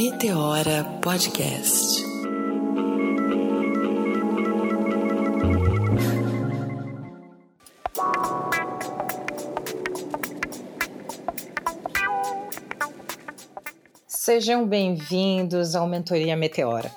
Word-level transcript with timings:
Meteora 0.00 0.84
Podcast. 1.02 2.04
Sejam 14.06 14.64
bem-vindos 14.64 15.74
ao 15.74 15.88
Mentoria 15.88 16.36
Meteora. 16.36 16.92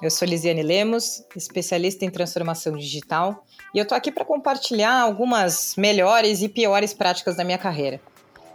Eu 0.00 0.10
sou 0.10 0.26
Lisiane 0.26 0.62
Lemos, 0.62 1.22
especialista 1.36 2.06
em 2.06 2.10
transformação 2.10 2.78
digital, 2.78 3.44
e 3.74 3.78
eu 3.78 3.86
tô 3.86 3.94
aqui 3.94 4.10
para 4.10 4.24
compartilhar 4.24 4.98
algumas 4.98 5.76
melhores 5.76 6.40
e 6.40 6.48
piores 6.48 6.94
práticas 6.94 7.36
da 7.36 7.44
minha 7.44 7.58
carreira. 7.58 8.00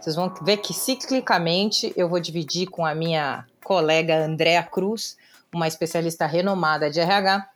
Vocês 0.00 0.16
vão 0.16 0.34
ver 0.42 0.56
que 0.56 0.74
ciclicamente 0.74 1.92
eu 1.96 2.08
vou 2.08 2.18
dividir 2.18 2.66
com 2.66 2.84
a 2.84 2.92
minha 2.92 3.46
colega 3.64 4.24
Andréa 4.24 4.62
Cruz, 4.62 5.16
uma 5.52 5.66
especialista 5.66 6.26
renomada 6.26 6.88
de 6.88 7.00
RH, 7.00 7.48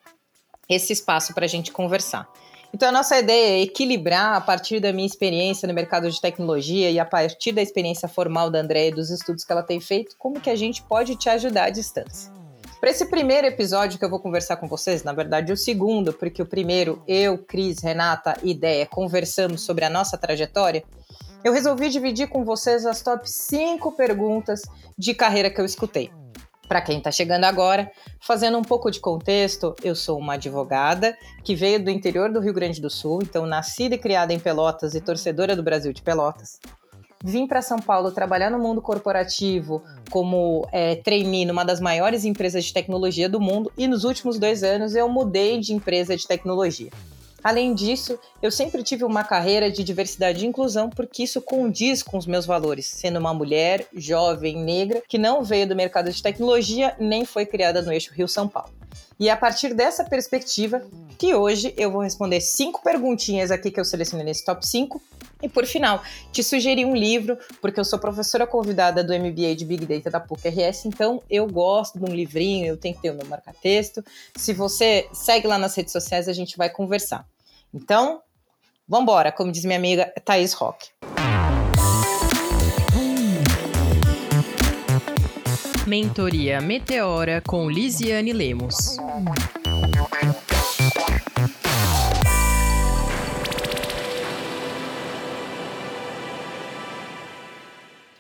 esse 0.69 0.93
espaço 0.93 1.33
para 1.35 1.45
a 1.45 1.49
gente 1.49 1.71
conversar. 1.71 2.29
Então, 2.75 2.89
a 2.89 2.93
nossa 2.93 3.19
ideia 3.19 3.59
é 3.59 3.63
equilibrar, 3.63 4.35
a 4.35 4.41
partir 4.41 4.79
da 4.81 4.93
minha 4.93 5.07
experiência 5.07 5.67
no 5.67 5.73
mercado 5.73 6.11
de 6.11 6.21
tecnologia 6.21 6.91
e 6.91 6.99
a 6.99 7.05
partir 7.05 7.53
da 7.53 7.63
experiência 7.63 8.09
formal 8.09 8.51
da 8.51 8.61
Andréa 8.61 8.89
e 8.89 8.95
dos 8.95 9.11
estudos 9.11 9.45
que 9.45 9.53
ela 9.53 9.63
tem 9.63 9.81
feito, 9.81 10.17
como 10.19 10.41
que 10.41 10.51
a 10.51 10.57
gente 10.57 10.83
pode 10.83 11.17
te 11.17 11.31
ajudar 11.31 11.65
à 11.65 11.71
distância. 11.71 12.31
Para 12.79 12.91
esse 12.91 13.07
primeiro 13.07 13.47
episódio 13.47 13.99
que 13.99 14.05
eu 14.05 14.11
vou 14.11 14.21
conversar 14.21 14.57
com 14.57 14.69
vocês, 14.69 15.03
na 15.03 15.13
verdade 15.13 15.53
o 15.53 15.57
segundo, 15.57 16.13
porque 16.13 16.41
o 16.41 16.47
primeiro, 16.47 17.03
eu, 17.09 17.37
Cris, 17.39 17.81
Renata 17.83 18.37
e 18.43 18.51
Ideia 18.51 18.87
conversamos 18.87 19.63
sobre 19.63 19.85
a 19.85 19.91
nossa 19.91 20.17
trajetória, 20.17 20.85
eu 21.45 21.53
resolvi 21.53 21.89
dividir 21.89 22.29
com 22.29 22.45
vocês 22.45 22.85
as 22.85 23.03
top 23.03 23.29
5 23.29 23.93
perguntas 23.93 24.63
de 24.97 25.15
carreira 25.15 25.51
que 25.51 25.61
eu 25.61 25.65
escutei. 25.65 26.11
Para 26.69 26.83
quem 26.83 26.99
está 26.99 27.11
chegando 27.11 27.45
agora, 27.45 27.91
fazendo 28.21 28.59
um 28.59 28.63
pouco 28.63 28.91
de 28.91 29.01
contexto, 29.01 29.75
eu 29.83 29.95
sou 29.95 30.19
uma 30.19 30.35
advogada 30.35 31.17
que 31.43 31.55
veio 31.55 31.83
do 31.83 31.91
interior 31.91 32.31
do 32.31 32.41
Rio 32.41 32.53
Grande 32.53 32.81
do 32.81 32.91
Sul, 32.91 33.21
então 33.23 33.47
nascida 33.47 33.95
e 33.95 33.99
criada 33.99 34.35
em 34.35 34.39
Pelotas 34.39 34.95
e 34.95 35.01
torcedora 35.01 35.57
do 35.57 35.63
Brasil 35.63 35.93
de 35.93 36.03
Pelotas 36.03 36.59
vim 37.25 37.47
para 37.47 37.63
São 37.63 37.79
Paulo 37.79 38.13
trabalhar 38.13 38.51
no 38.51 38.59
mundo 38.59 38.81
corporativo 38.81 39.83
como 40.11 40.67
é, 40.73 40.97
trainee 40.97 41.45
numa 41.45 41.65
das 41.65 41.81
maiores 41.81 42.25
empresas 42.25 42.65
de 42.65 42.73
tecnologia 42.73 43.29
do 43.29 43.41
mundo 43.41 43.73
e 43.77 43.87
nos 43.87 44.05
últimos 44.05 44.39
dois 44.39 44.63
anos 44.63 44.95
eu 44.95 45.09
mudei 45.09 45.59
de 45.59 45.73
empresa 45.73 46.17
de 46.17 46.27
tecnologia. 46.27 46.91
Além 47.43 47.73
disso, 47.73 48.19
eu 48.43 48.51
sempre 48.51 48.83
tive 48.83 49.05
uma 49.05 49.23
carreira 49.23 49.71
de 49.71 49.85
diversidade 49.85 50.45
e 50.45 50.49
inclusão 50.49 50.91
porque 50.91 51.23
isso 51.23 51.41
condiz 51.41 52.03
com 52.03 52.19
os 52.19 52.27
meus 52.27 52.45
valores, 52.45 52.87
sendo 52.87 53.19
uma 53.19 53.33
mulher, 53.33 53.87
jovem, 53.95 54.57
negra, 54.57 55.03
que 55.07 55.19
não 55.19 55.45
veio 55.45 55.69
do 55.69 55.77
mercado 55.77 56.11
de 56.11 56.23
tecnologia 56.23 56.97
nem 56.99 57.25
foi 57.25 57.47
criada 57.47 57.81
no 57.83 57.93
eixo 57.93 58.13
Rio-São 58.13 58.49
Paulo. 58.49 58.73
E 59.19 59.29
é 59.29 59.33
a 59.33 59.37
partir 59.37 59.75
dessa 59.75 60.05
perspectiva 60.05 60.83
que 61.19 61.35
hoje 61.35 61.75
eu 61.77 61.91
vou 61.91 62.03
responder 62.03 62.41
cinco 62.41 62.83
perguntinhas 62.83 63.51
aqui 63.51 63.71
que 63.71 63.81
eu 63.81 63.85
selecionei 63.85 64.25
nesse 64.25 64.45
top 64.45 64.65
5 64.65 65.03
e 65.43 65.49
por 65.49 65.67
final, 65.67 66.03
te 66.33 66.43
sugeri 66.43 66.85
um 66.85 66.97
livro, 66.97 67.39
porque 67.61 67.79
eu 67.79 67.85
sou 67.85 67.99
professora 67.99 68.47
convidada 68.47 69.05
do 69.05 69.13
MBA 69.13 69.55
de 69.55 69.65
Big 69.65 69.87
Data 69.87 70.11
da 70.11 70.21
PUC-RS, 70.21 70.87
então 70.87 71.23
eu 71.31 71.47
gosto 71.47 71.99
de 71.99 72.05
um 72.05 72.15
livrinho, 72.15 72.67
eu 72.67 72.77
tenho 72.77 72.95
que 72.95 73.03
ter 73.03 73.11
o 73.11 73.15
meu 73.15 73.27
marca-texto. 73.27 74.05
Se 74.37 74.53
você 74.53 75.09
segue 75.13 75.47
lá 75.47 75.57
nas 75.59 75.77
redes 75.77 75.93
sociais, 75.93 76.29
a 76.29 76.33
gente 76.33 76.57
vai 76.57 76.71
conversar. 76.71 77.25
Então, 77.73 78.21
vambora, 78.87 79.31
como 79.31 79.53
diz 79.53 79.65
minha 79.65 79.79
amiga 79.79 80.13
Thaís 80.25 80.53
Roque. 80.55 80.89
Mentoria 85.89 86.61
Meteora 86.61 87.41
com 87.41 87.71
Lisiane 87.71 88.31
Lemos. 88.31 88.99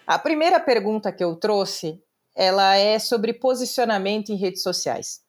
A 0.06 0.18
primeira 0.18 0.58
pergunta 0.58 1.12
que 1.12 1.22
eu 1.22 1.36
trouxe, 1.36 2.02
ela 2.34 2.74
é 2.74 2.98
sobre 2.98 3.34
posicionamento 3.34 4.30
em 4.30 4.36
redes 4.36 4.62
sociais. 4.62 5.20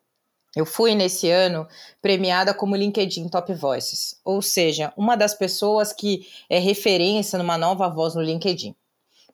Eu 0.55 0.65
fui 0.65 0.95
nesse 0.95 1.29
ano 1.29 1.67
premiada 2.01 2.53
como 2.53 2.77
LinkedIn 2.77 3.27
Top 3.27 3.53
Voices, 3.53 4.17
ou 4.23 4.41
seja, 4.41 4.93
uma 4.95 5.17
das 5.17 5.33
pessoas 5.33 5.91
que 5.91 6.25
é 6.49 6.57
referência 6.57 7.37
numa 7.37 7.57
nova 7.57 7.89
voz 7.89 8.15
no 8.15 8.21
LinkedIn. 8.21 8.73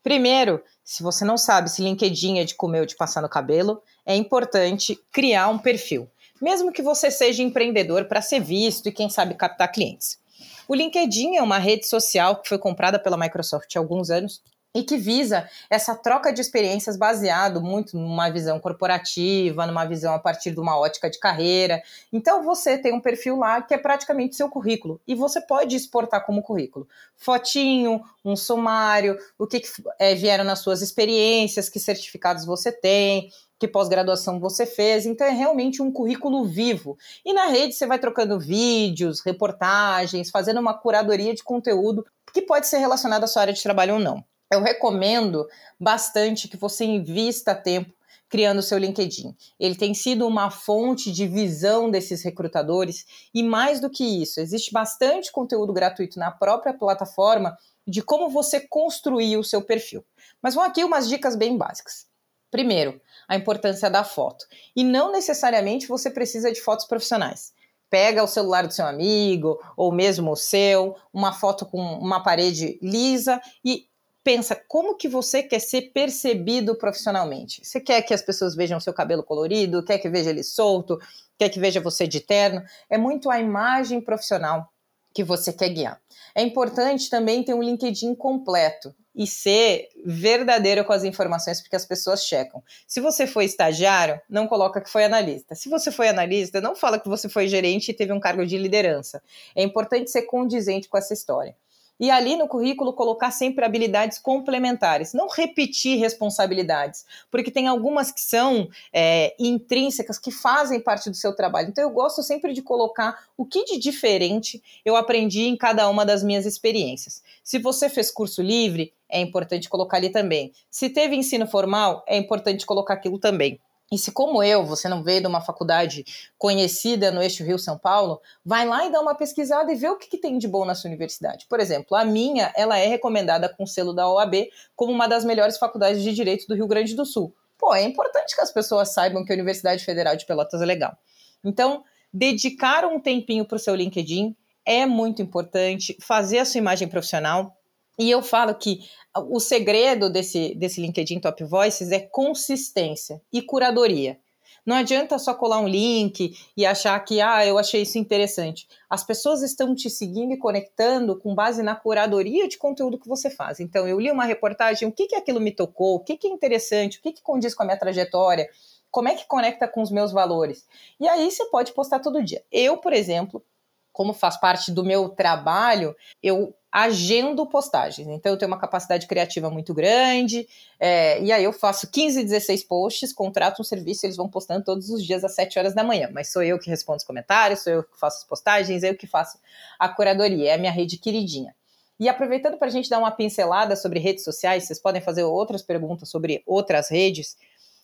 Primeiro, 0.06 0.64
se 0.84 1.02
você 1.02 1.26
não 1.26 1.36
sabe 1.36 1.68
se 1.68 1.82
LinkedIn 1.82 2.38
é 2.38 2.44
de 2.44 2.54
comer 2.54 2.82
ou 2.82 2.86
de 2.86 2.96
passar 2.96 3.24
no 3.24 3.28
cabelo, 3.28 3.82
é 4.06 4.16
importante 4.16 4.96
criar 5.12 5.50
um 5.50 5.58
perfil, 5.58 6.08
mesmo 6.40 6.72
que 6.72 6.84
você 6.84 7.10
seja 7.10 7.42
empreendedor 7.42 8.06
para 8.06 8.22
ser 8.22 8.40
visto 8.40 8.88
e 8.88 8.92
quem 8.92 9.10
sabe 9.10 9.34
captar 9.34 9.72
clientes. 9.72 10.20
O 10.68 10.76
LinkedIn 10.76 11.38
é 11.38 11.42
uma 11.42 11.58
rede 11.58 11.88
social 11.88 12.40
que 12.40 12.48
foi 12.48 12.60
comprada 12.60 13.00
pela 13.00 13.18
Microsoft 13.18 13.76
há 13.76 13.80
alguns 13.80 14.12
anos 14.12 14.44
e 14.76 14.84
que 14.84 14.98
visa 14.98 15.50
essa 15.70 15.96
troca 15.96 16.34
de 16.34 16.42
experiências 16.42 16.98
baseado 16.98 17.62
muito 17.62 17.98
numa 17.98 18.30
visão 18.30 18.60
corporativa, 18.60 19.66
numa 19.66 19.86
visão 19.86 20.14
a 20.14 20.20
partir 20.20 20.52
de 20.52 20.60
uma 20.60 20.78
ótica 20.78 21.10
de 21.10 21.18
carreira. 21.18 21.82
Então 22.12 22.44
você 22.44 22.78
tem 22.78 22.94
um 22.94 23.00
perfil 23.00 23.38
lá 23.38 23.62
que 23.62 23.74
é 23.74 23.78
praticamente 23.78 24.36
seu 24.36 24.50
currículo 24.50 25.00
e 25.08 25.16
você 25.16 25.40
pode 25.40 25.78
exportar 25.78 26.26
como 26.26 26.44
currículo. 26.44 26.86
Fotinho, 27.16 28.02
um 28.24 28.36
sumário, 28.36 29.18
o 29.40 29.48
que, 29.48 29.62
que 29.62 29.70
é, 29.98 30.14
vieram 30.14 30.44
nas 30.44 30.60
suas 30.60 30.82
experiências, 30.82 31.70
que 31.70 31.80
certificados 31.80 32.44
você 32.44 32.70
tem, 32.70 33.30
que 33.58 33.70
pós-graduação 33.70 34.42
você 34.42 34.66
fez. 34.66 35.06
Então 35.06 35.26
é 35.26 35.32
realmente 35.32 35.82
um 35.82 35.90
currículo 35.90 36.44
vivo. 36.44 36.98
E 37.24 37.32
na 37.32 37.46
rede 37.46 37.74
você 37.74 37.88
vai 37.88 37.98
trocando 37.98 38.38
vídeos, 38.38 39.22
reportagens, 39.22 40.30
fazendo 40.30 40.60
uma 40.60 40.74
curadoria 40.74 41.34
de 41.34 41.44
conteúdo 41.44 42.06
que 42.34 42.42
pode 42.42 42.68
ser 42.68 42.80
relacionado 42.80 43.24
à 43.24 43.28
sua 43.28 43.44
área 43.44 43.54
de 43.54 43.64
trabalho 43.64 43.94
ou 43.94 44.00
não 44.02 44.22
eu 44.52 44.62
recomendo 44.62 45.48
bastante 45.80 46.48
que 46.48 46.58
você 46.58 46.86
invista 46.86 47.56
tempo 47.56 47.94
criando 48.28 48.62
seu 48.62 48.78
LinkedIn. 48.78 49.36
Ele 49.60 49.76
tem 49.76 49.94
sido 49.94 50.28
uma 50.28 50.50
fonte 50.50 51.12
de 51.12 51.28
visão 51.28 51.90
desses 51.90 52.24
recrutadores 52.24 53.06
e 53.34 53.44
mais 53.44 53.80
do 53.80 53.90
que 53.90 54.04
isso, 54.04 54.40
existe 54.40 54.72
bastante 54.72 55.32
conteúdo 55.32 55.72
gratuito 55.72 56.20
na 56.20 56.32
própria 56.32 56.74
plataforma 56.74 57.56
de 57.88 58.02
como 58.02 58.30
você 58.30 58.60
construir 58.60 59.38
o 59.38 59.44
seu 59.44 59.62
perfil. 59.62 60.04
Mas 60.42 60.56
vão 60.56 60.64
aqui 60.64 60.84
umas 60.84 61.08
dicas 61.08 61.36
bem 61.36 61.56
básicas. 61.56 62.08
Primeiro, 62.50 63.00
a 63.28 63.36
importância 63.36 63.90
da 63.90 64.04
foto. 64.04 64.46
E 64.76 64.84
não 64.84 65.12
necessariamente 65.12 65.88
você 65.88 66.10
precisa 66.10 66.52
de 66.52 66.62
fotos 66.62 66.86
profissionais. 66.86 67.54
Pega 67.90 68.24
o 68.24 68.28
celular 68.28 68.66
do 68.66 68.74
seu 68.74 68.86
amigo 68.86 69.60
ou 69.78 69.92
mesmo 69.92 70.32
o 70.32 70.36
seu, 70.36 70.96
uma 71.14 71.32
foto 71.32 71.66
com 71.66 71.80
uma 71.80 72.24
parede 72.24 72.80
lisa 72.82 73.40
e 73.64 73.88
pensa 74.26 74.56
como 74.68 74.96
que 74.96 75.08
você 75.08 75.44
quer 75.44 75.60
ser 75.60 75.92
percebido 75.94 76.76
profissionalmente. 76.76 77.64
Você 77.64 77.80
quer 77.80 78.02
que 78.02 78.12
as 78.12 78.24
pessoas 78.24 78.56
vejam 78.56 78.80
seu 78.80 78.92
cabelo 78.92 79.22
colorido, 79.24 79.86
quer 79.86 80.00
que 80.00 80.10
veja 80.10 80.32
ele 80.32 80.44
solto, 80.44 81.00
quer 81.38 81.48
que 81.48 81.60
veja 81.60 81.80
você 81.80 82.08
de 82.08 82.20
terno. 82.20 82.64
É 82.90 82.98
muito 82.98 83.30
a 83.30 83.40
imagem 83.40 84.02
profissional 84.02 84.68
que 85.14 85.24
você 85.24 85.54
quer 85.54 85.70
guiar. 85.70 86.02
É 86.34 86.42
importante 86.42 87.08
também 87.08 87.44
ter 87.44 87.54
um 87.54 87.62
LinkedIn 87.62 88.16
completo 88.16 88.96
e 89.14 89.28
ser 89.28 89.90
verdadeiro 90.04 90.84
com 90.84 90.92
as 90.92 91.04
informações, 91.04 91.62
porque 91.62 91.76
as 91.76 91.86
pessoas 91.86 92.24
checam. 92.24 92.64
Se 92.88 93.00
você 93.00 93.28
foi 93.28 93.46
estagiário, 93.46 94.20
não 94.28 94.48
coloca 94.48 94.82
que 94.82 94.90
foi 94.90 95.06
analista. 95.06 95.54
Se 95.54 95.70
você 95.70 95.92
foi 95.92 96.10
analista, 96.10 96.60
não 96.60 96.76
fala 96.76 97.00
que 97.00 97.08
você 97.08 97.30
foi 97.30 97.48
gerente 97.48 97.90
e 97.90 97.94
teve 97.94 98.12
um 98.12 98.20
cargo 98.20 98.46
de 98.46 98.58
liderança. 98.58 99.22
É 99.56 99.62
importante 99.62 100.10
ser 100.10 100.24
condizente 100.24 100.90
com 100.90 100.98
essa 100.98 101.14
história 101.14 101.56
e 102.00 102.12
ali 102.12 102.36
no 102.36 102.48
currículo 102.48 102.94
colocar 102.94 103.32
sempre 103.32 103.64
habilidades 103.64 104.20
complementares, 104.20 105.14
não 105.14 105.28
repetir 105.28 105.98
responsabilidades, 105.98 107.06
porque 107.32 107.52
tem 107.52 107.68
algumas 107.68 108.12
que 108.12 108.22
são 108.22 108.70
é, 108.94 109.36
intrínsecas, 109.40 110.20
que 110.20 110.32
fazem 110.32 110.80
parte 110.80 111.10
do 111.10 111.16
seu 111.16 111.36
trabalho. 111.36 111.70
Então 111.70 111.84
eu 111.84 111.90
gosto 111.90 112.22
sempre 112.22 112.54
de 112.54 112.62
colocar 112.62 113.26
o 113.38 113.46
que 113.46 113.64
de 113.66 113.80
diferente 113.80 114.62
eu 114.84 114.96
aprendi 114.96 115.44
em 115.44 115.58
cada 115.58 115.90
uma 115.90 116.06
das 116.06 116.24
minhas 116.24 116.46
experiências. 116.46 117.22
Se 117.44 117.60
você 117.60 117.90
fez 117.90 118.12
curso 118.12 118.42
livre, 118.42 118.94
é 119.10 119.22
importante 119.22 119.70
colocar 119.70 119.98
ali 119.98 120.10
também. 120.10 120.52
Se 120.70 120.90
teve 120.90 121.16
ensino 121.16 121.48
formal, 121.48 122.04
é 122.08 122.18
importante 122.18 122.66
colocar 122.66 122.96
aquilo 122.96 123.20
também. 123.20 123.60
E 123.92 123.98
se, 124.00 124.12
como 124.12 124.42
eu, 124.42 124.66
você 124.66 124.90
não 124.90 125.04
veio 125.04 125.22
de 125.22 125.28
uma 125.28 125.42
faculdade 125.42 126.04
conhecida 126.38 127.12
no 127.12 127.22
eixo 127.22 127.44
Rio-São 127.44 127.78
Paulo, 127.78 128.20
vai 128.44 128.66
lá 128.66 128.86
e 128.86 128.92
dá 128.92 129.00
uma 129.00 129.14
pesquisada 129.14 129.72
e 129.72 129.76
vê 129.76 129.88
o 129.88 129.98
que, 129.98 130.08
que, 130.08 130.18
tem 130.18 130.38
de 130.40 130.48
bom 130.48 130.66
na 130.66 130.74
sua 130.74 130.88
universidade. 130.88 131.46
Por 131.48 131.60
exemplo, 131.60 131.96
a 131.96 132.04
minha, 132.04 132.52
ela 132.56 132.80
é 132.80 132.88
recomendada 132.88 133.48
com 133.48 133.66
selo 133.66 133.94
da 133.94 134.10
OAB 134.10 134.48
como 134.76 134.92
uma 134.92 135.08
das 135.08 135.24
melhores 135.24 135.58
faculdades 135.58 136.02
de 136.02 136.14
Direito 136.14 136.48
do 136.48 136.56
Rio 136.56 136.68
Grande 136.68 136.96
do 136.96 137.06
Sul. 137.06 137.36
Pô, 137.58 137.76
é 137.76 137.84
importante 137.84 138.36
que 138.36 138.42
as 138.42 138.52
pessoas 138.52 138.92
saibam 138.92 139.24
que 139.24 139.32
a 139.32 139.36
Universidade 139.36 139.86
Federal 139.86 140.16
de 140.16 140.26
Pelotas 140.26 140.62
é 140.62 140.66
legal. 140.66 140.98
Então, 141.44 141.84
dedicar 142.12 142.86
um 142.86 143.00
tempinho 143.00 143.46
para 143.46 143.56
o 143.56 143.60
seu 143.60 143.76
LinkedIn 143.76 144.36
é 144.66 144.86
muito 144.88 145.22
importante, 145.22 145.96
fazer 146.02 146.40
a 146.40 146.46
sua 146.46 146.58
imagem 146.58 146.88
profissional, 146.88 147.55
E 147.98 148.10
eu 148.10 148.22
falo 148.22 148.54
que 148.56 148.80
o 149.16 149.40
segredo 149.40 150.10
desse, 150.10 150.54
desse 150.56 150.82
LinkedIn 150.82 151.20
Top 151.20 151.42
Voices 151.44 151.92
é 151.92 152.00
consistência 152.00 153.22
e 153.32 153.42
curadoria. 153.42 154.20
Não 154.66 154.78
adianta 154.78 155.20
só 155.20 155.34
colar 155.34 155.60
um 155.60 155.68
link 155.68 156.36
e 156.58 156.66
achar 156.66 157.00
que, 157.02 157.22
ah, 157.22 157.46
eu 157.46 157.58
achei 157.58 157.84
isso 157.84 158.00
interessante. 158.00 158.68
As 158.90 159.04
pessoas 159.04 159.44
estão 159.44 159.76
te 159.76 159.92
seguindo 159.92 160.34
e 160.34 160.38
conectando 160.38 161.20
com 161.20 161.36
base 161.36 161.62
na 161.62 161.76
curadoria 161.76 162.48
de 162.48 162.58
conteúdo 162.58 162.98
que 162.98 163.08
você 163.08 163.30
faz. 163.30 163.60
Então, 163.60 163.88
eu 163.88 164.00
li 164.00 164.10
uma 164.10 164.26
reportagem, 164.26 164.88
o 164.88 164.92
que, 164.92 165.06
que 165.06 165.16
aquilo 165.16 165.40
me 165.40 165.52
tocou, 165.52 165.96
o 165.96 166.00
que, 166.00 166.18
que 166.18 166.28
é 166.28 166.32
interessante, 166.32 166.98
o 166.98 167.02
que, 167.02 167.14
que 167.14 167.22
condiz 167.22 167.54
com 167.54 167.62
a 167.62 167.66
minha 167.68 167.78
trajetória, 167.78 168.50
como 168.90 169.08
é 169.08 169.14
que 169.14 169.28
conecta 169.28 169.68
com 169.68 169.84
os 169.84 169.92
meus 169.92 170.12
valores. 170.12 170.66
E 171.00 171.08
aí 171.08 171.30
você 171.30 171.46
pode 171.46 171.72
postar 171.72 172.00
todo 172.00 172.24
dia. 172.24 172.44
Eu, 172.52 172.78
por 172.78 172.92
exemplo, 172.92 173.46
como 173.94 174.14
faz 174.14 174.36
parte 174.36 174.72
do 174.72 174.84
meu 174.84 175.10
trabalho, 175.10 175.96
eu 176.24 176.56
agendo 176.76 177.48
postagens. 177.48 178.06
Então, 178.06 178.34
eu 178.34 178.38
tenho 178.38 178.52
uma 178.52 178.60
capacidade 178.60 179.08
criativa 179.08 179.50
muito 179.50 179.74
grande, 179.74 180.46
é, 180.78 181.22
e 181.24 181.32
aí 181.32 181.42
eu 181.42 181.54
faço 181.54 181.90
15, 181.90 182.22
16 182.22 182.66
posts, 182.66 183.14
contrato 183.14 183.62
um 183.62 183.64
serviço, 183.64 184.06
eles 184.06 184.18
vão 184.18 184.28
postando 184.28 184.62
todos 184.62 184.90
os 184.90 185.02
dias 185.02 185.24
às 185.24 185.34
7 185.36 185.58
horas 185.58 185.74
da 185.74 185.86
manhã. 185.86 186.10
Mas 186.12 186.34
sou 186.34 186.44
eu 186.44 186.60
que 186.60 186.70
respondo 186.70 186.98
os 186.98 187.06
comentários, 187.06 187.62
sou 187.64 187.72
eu 187.72 187.84
que 187.86 187.98
faço 187.98 188.18
as 188.18 188.24
postagens, 188.26 188.84
eu 188.84 188.94
que 188.94 189.08
faço 189.08 189.40
a 189.80 189.88
curadoria, 189.88 190.50
é 190.50 190.54
a 190.54 190.58
minha 190.58 190.72
rede 190.72 190.98
queridinha. 190.98 191.56
E 191.98 192.10
aproveitando 192.10 192.58
para 192.58 192.68
a 192.68 192.72
gente 192.72 192.90
dar 192.90 193.00
uma 193.00 193.12
pincelada 193.12 193.78
sobre 193.78 193.98
redes 193.98 194.26
sociais, 194.26 194.66
vocês 194.66 194.78
podem 194.78 195.02
fazer 195.02 195.24
outras 195.24 195.62
perguntas 195.62 196.10
sobre 196.10 196.44
outras 196.46 196.90
redes. 196.90 197.38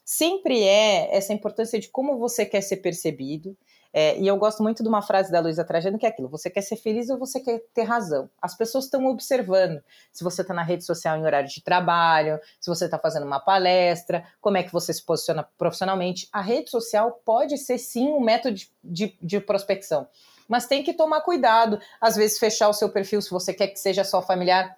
Sempre 0.04 0.64
é 0.64 1.16
essa 1.16 1.32
importância 1.32 1.80
de 1.80 1.88
como 1.88 2.18
você 2.18 2.46
quer 2.46 2.60
ser 2.60 2.78
percebido, 2.78 3.56
é, 3.94 4.18
e 4.18 4.26
eu 4.26 4.38
gosto 4.38 4.64
muito 4.64 4.82
de 4.82 4.88
uma 4.88 5.02
frase 5.02 5.32
da 5.32 5.40
Luísa 5.42 5.66
Trajano 5.66 6.00
que 6.00 6.06
é 6.06 6.10
aquilo: 6.10 6.30
você 6.30 6.50
quer 6.50 6.62
ser 6.62 6.78
feliz 6.78 7.10
ou 7.10 7.18
você 7.18 7.40
quer 7.40 7.62
ter 7.74 7.84
razão? 7.84 8.30
As 8.42 8.56
pessoas 8.56 8.86
estão 8.86 9.06
observando 9.08 9.84
se 10.14 10.24
você 10.24 10.42
está 10.42 10.54
na 10.54 10.64
rede 10.64 10.86
social 10.86 11.18
em 11.18 11.26
horário 11.26 11.50
de 11.50 11.62
trabalho, 11.62 12.40
se 12.60 12.70
você 12.70 12.86
está 12.86 12.98
fazendo 12.98 13.26
uma 13.26 13.40
palestra, 13.40 14.24
como 14.40 14.58
é 14.58 14.64
que 14.64 14.72
você 14.72 14.94
se 14.94 15.04
posiciona 15.04 15.46
profissionalmente. 15.58 16.30
A 16.32 16.42
rede 16.42 16.70
social 16.70 17.22
pode 17.26 17.58
ser 17.58 17.78
sim 17.78 18.08
um 18.08 18.22
método 18.22 18.56
de, 18.56 18.72
de, 18.84 19.18
de 19.22 19.40
prospecção, 19.42 20.08
mas 20.48 20.68
tem 20.68 20.84
que 20.84 20.94
tomar 20.94 21.22
cuidado. 21.22 21.80
Às 22.00 22.16
vezes, 22.16 22.40
fechar 22.40 22.70
o 22.70 22.74
seu 22.74 22.90
perfil 22.90 23.22
se 23.22 23.30
você 23.30 23.54
quer 23.54 23.68
que 23.68 23.80
seja 23.80 24.04
só 24.04 24.22
familiar. 24.22 24.78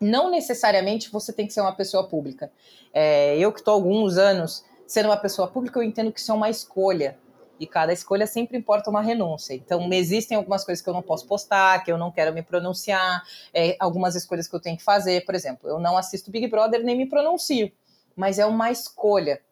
Não 0.00 0.30
necessariamente 0.30 1.10
você 1.10 1.30
tem 1.30 1.46
que 1.46 1.52
ser 1.52 1.60
uma 1.60 1.74
pessoa 1.74 2.08
pública. 2.08 2.50
É, 2.92 3.36
eu 3.36 3.52
que 3.52 3.60
estou 3.60 3.74
alguns 3.74 4.16
anos 4.16 4.64
sendo 4.86 5.06
uma 5.06 5.16
pessoa 5.16 5.46
pública, 5.46 5.78
eu 5.78 5.82
entendo 5.82 6.10
que 6.10 6.18
isso 6.18 6.32
é 6.32 6.34
uma 6.34 6.48
escolha 6.48 7.16
e 7.60 7.66
cada 7.66 7.92
escolha 7.92 8.26
sempre 8.26 8.56
importa 8.56 8.88
uma 8.88 9.02
renúncia. 9.02 9.52
Então, 9.52 9.92
existem 9.92 10.34
algumas 10.34 10.64
coisas 10.64 10.82
que 10.82 10.88
eu 10.88 10.94
não 10.94 11.02
posso 11.02 11.26
postar, 11.26 11.84
que 11.84 11.92
eu 11.92 11.98
não 11.98 12.10
quero 12.10 12.32
me 12.32 12.42
pronunciar, 12.42 13.22
é, 13.52 13.76
algumas 13.78 14.16
escolhas 14.16 14.48
que 14.48 14.56
eu 14.56 14.60
tenho 14.60 14.78
que 14.78 14.82
fazer. 14.82 15.26
Por 15.26 15.34
exemplo, 15.34 15.68
eu 15.68 15.78
não 15.78 15.98
assisto 15.98 16.30
Big 16.30 16.48
Brother 16.48 16.82
nem 16.82 16.96
me 16.96 17.06
pronuncio, 17.06 17.70
mas 18.16 18.38
é 18.38 18.46
uma 18.46 18.70
escolha 18.70 19.42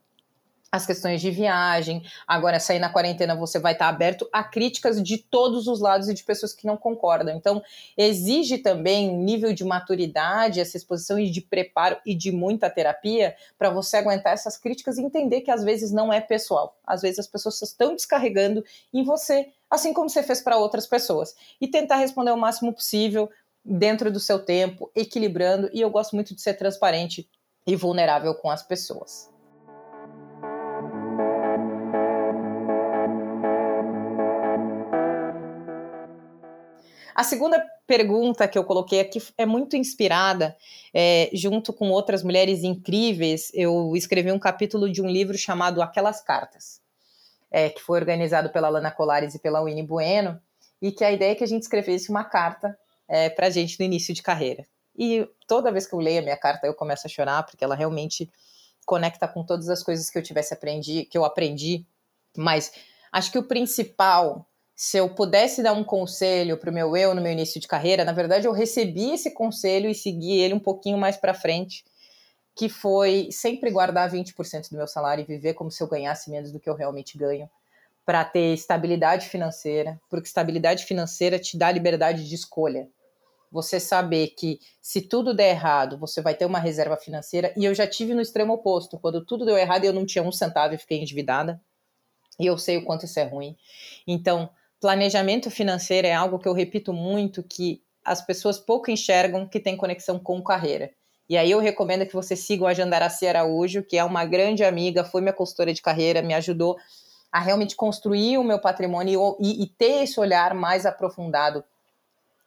as 0.71 0.85
questões 0.87 1.21
de 1.21 1.31
viagem. 1.31 2.03
Agora, 2.27 2.61
sair 2.61 2.79
na 2.79 2.91
quarentena, 2.91 3.35
você 3.35 3.59
vai 3.59 3.73
estar 3.73 3.89
aberto 3.89 4.29
a 4.33 4.45
críticas 4.45 5.03
de 5.03 5.19
todos 5.19 5.67
os 5.67 5.81
lados 5.81 6.09
e 6.09 6.15
de 6.15 6.23
pessoas 6.23 6.53
que 6.53 6.67
não 6.67 6.77
concordam. 6.77 7.35
Então, 7.37 7.63
exige 7.97 8.59
também 8.59 9.11
um 9.11 9.23
nível 9.23 9.53
de 9.53 9.65
maturidade, 9.65 10.61
essa 10.61 10.77
exposição 10.77 11.19
e 11.19 11.31
de 11.31 11.41
preparo 11.41 11.97
e 12.05 12.15
de 12.15 12.31
muita 12.31 12.69
terapia 12.69 13.35
para 13.59 13.71
você 13.71 13.97
aguentar 13.97 14.35
essas 14.35 14.57
críticas 14.57 14.99
e 14.99 15.03
entender 15.03 15.41
que 15.41 15.51
às 15.51 15.65
vezes 15.65 15.91
não 15.91 16.13
é 16.13 16.21
pessoal. 16.21 16.79
Às 16.87 17.03
vezes 17.03 17.19
as 17.19 17.27
pessoas 17.27 17.61
estão 17.63 17.95
descarregando 17.95 18.63
em 18.93 19.03
você, 19.03 19.49
assim 19.71 19.93
como 19.95 20.11
você 20.11 20.23
fez 20.23 20.43
para 20.43 20.59
outras 20.59 20.87
pessoas. 20.87 21.35
E 21.61 21.67
tentar 21.67 21.97
responder 21.97 22.31
o 22.31 22.37
máximo 22.37 22.73
possível 22.75 23.31
dentro 23.65 24.11
do 24.11 24.21
seu 24.21 24.39
tempo, 24.39 24.91
equilibrando. 24.95 25.71
E 25.73 25.81
eu 25.81 25.91
gosto 25.91 26.15
muito 26.15 26.35
de 26.35 26.43
ser 26.43 26.55
transparente 26.55 27.29
e 27.67 27.75
vulnerável 27.75 28.35
com 28.35 28.51
as 28.51 28.63
pessoas. 28.63 29.38
A 37.19 37.25
segunda 37.25 37.61
pergunta 37.85 38.47
que 38.47 38.57
eu 38.57 38.63
coloquei 38.63 39.01
aqui 39.01 39.21
é 39.37 39.45
muito 39.45 39.77
inspirada, 39.77 40.57
é, 40.95 41.29
junto 41.33 41.73
com 41.73 41.91
outras 41.91 42.23
mulheres 42.23 42.63
incríveis. 42.63 43.51
Eu 43.53 43.97
escrevi 43.97 44.31
um 44.31 44.39
capítulo 44.39 44.89
de 44.89 45.03
um 45.03 45.09
livro 45.09 45.37
chamado 45.37 45.83
Aquelas 45.83 46.21
Cartas, 46.21 46.81
é, 47.51 47.71
que 47.71 47.83
foi 47.83 47.99
organizado 47.99 48.51
pela 48.51 48.69
Lana 48.69 48.93
Colares 48.93 49.35
e 49.35 49.41
pela 49.41 49.61
Winnie 49.61 49.83
Bueno, 49.83 50.41
e 50.81 50.93
que 50.93 51.03
a 51.03 51.11
ideia 51.11 51.33
é 51.33 51.35
que 51.35 51.43
a 51.43 51.49
gente 51.49 51.63
escrevesse 51.63 52.09
uma 52.09 52.23
carta 52.23 52.79
é, 53.09 53.29
para 53.29 53.49
a 53.49 53.51
gente 53.51 53.77
no 53.81 53.85
início 53.85 54.15
de 54.15 54.23
carreira. 54.23 54.65
E 54.97 55.29
toda 55.49 55.73
vez 55.73 55.89
que 55.89 55.97
eu 55.97 55.99
leio 55.99 56.21
a 56.21 56.23
minha 56.23 56.37
carta, 56.37 56.69
eu 56.69 56.75
começo 56.75 57.05
a 57.05 57.11
chorar, 57.11 57.43
porque 57.43 57.65
ela 57.65 57.75
realmente 57.75 58.31
conecta 58.87 59.27
com 59.27 59.43
todas 59.43 59.69
as 59.69 59.83
coisas 59.83 60.09
que 60.09 60.17
eu 60.17 60.23
tivesse 60.23 60.55
aprendi, 60.55 61.05
que 61.05 61.19
eu 61.19 61.25
aprendi. 61.25 61.85
Mas 62.37 62.71
acho 63.11 63.33
que 63.33 63.39
o 63.41 63.43
principal 63.43 64.47
se 64.81 64.97
eu 64.97 65.09
pudesse 65.09 65.61
dar 65.61 65.73
um 65.73 65.83
conselho 65.83 66.57
para 66.57 66.71
o 66.71 66.73
meu 66.73 66.97
eu 66.97 67.13
no 67.13 67.21
meu 67.21 67.33
início 67.33 67.61
de 67.61 67.67
carreira, 67.67 68.05
na 68.05 68.13
verdade 68.13 68.47
eu 68.47 68.53
recebi 68.53 69.11
esse 69.11 69.33
conselho 69.33 69.91
e 69.91 69.95
segui 69.95 70.39
ele 70.39 70.55
um 70.55 70.61
pouquinho 70.61 70.97
mais 70.97 71.17
para 71.17 71.35
frente, 71.35 71.85
que 72.55 72.69
foi 72.69 73.29
sempre 73.33 73.73
guardar 73.73 74.09
20% 74.09 74.71
do 74.71 74.77
meu 74.77 74.87
salário 74.87 75.23
e 75.23 75.27
viver 75.27 75.55
como 75.55 75.69
se 75.69 75.83
eu 75.83 75.89
ganhasse 75.89 76.31
menos 76.31 76.53
do 76.53 76.61
que 76.61 76.71
eu 76.71 76.77
realmente 76.77 77.19
ganho, 77.19 77.51
para 78.07 78.25
ter 78.25 78.55
estabilidade 78.55 79.29
financeira, 79.29 80.01
porque 80.09 80.29
estabilidade 80.29 80.85
financeira 80.85 81.41
te 81.41 81.59
dá 81.59 81.73
liberdade 81.73 82.29
de 82.29 82.35
escolha. 82.37 82.89
Você 83.51 83.81
saber 83.81 84.29
que 84.29 84.61
se 84.81 85.03
tudo 85.03 85.35
der 85.35 85.51
errado, 85.51 85.99
você 85.99 86.23
vai 86.23 86.35
ter 86.35 86.45
uma 86.45 86.61
reserva 86.61 86.97
financeira, 86.97 87.53
e 87.57 87.65
eu 87.65 87.75
já 87.75 87.87
tive 87.87 88.15
no 88.15 88.21
extremo 88.21 88.53
oposto, 88.53 88.97
quando 88.97 89.25
tudo 89.25 89.45
deu 89.45 89.59
errado 89.59 89.85
eu 89.85 89.93
não 89.93 90.07
tinha 90.07 90.23
um 90.23 90.31
centavo 90.31 90.73
e 90.73 90.79
fiquei 90.79 91.01
endividada, 91.01 91.61
e 92.39 92.47
eu 92.47 92.57
sei 92.57 92.77
o 92.77 92.85
quanto 92.85 93.07
isso 93.07 93.19
é 93.19 93.25
ruim. 93.25 93.57
Então, 94.07 94.49
planejamento 94.81 95.51
financeiro 95.51 96.07
é 96.07 96.15
algo 96.15 96.39
que 96.39 96.49
eu 96.49 96.53
repito 96.53 96.93
muito 96.93 97.43
que 97.43 97.83
as 98.05 98.25
pessoas 98.25 98.59
pouco 98.59 98.91
enxergam 98.91 99.47
que 99.47 99.61
tem 99.61 99.77
conexão 99.77 100.19
com 100.19 100.43
carreira. 100.43 100.91
E 101.29 101.37
aí 101.37 101.51
eu 101.51 101.59
recomendo 101.59 102.07
que 102.07 102.15
você 102.15 102.35
siga 102.35 102.67
a 102.67 102.75
Jandaraci 102.75 103.27
Araújo, 103.27 103.83
que 103.83 103.99
é 103.99 104.05
uma 104.05 104.25
grande 104.25 104.65
amiga, 104.65 105.05
foi 105.05 105.21
minha 105.21 105.33
consultora 105.33 105.75
de 105.75 105.83
carreira, 105.83 106.23
me 106.23 106.33
ajudou 106.33 106.79
a 107.31 107.39
realmente 107.39 107.77
construir 107.77 108.39
o 108.39 108.45
meu 108.45 108.59
patrimônio 108.59 109.37
e, 109.39 109.63
e 109.63 109.67
ter 109.67 110.05
esse 110.05 110.19
olhar 110.19 110.55
mais 110.55 110.87
aprofundado 110.87 111.63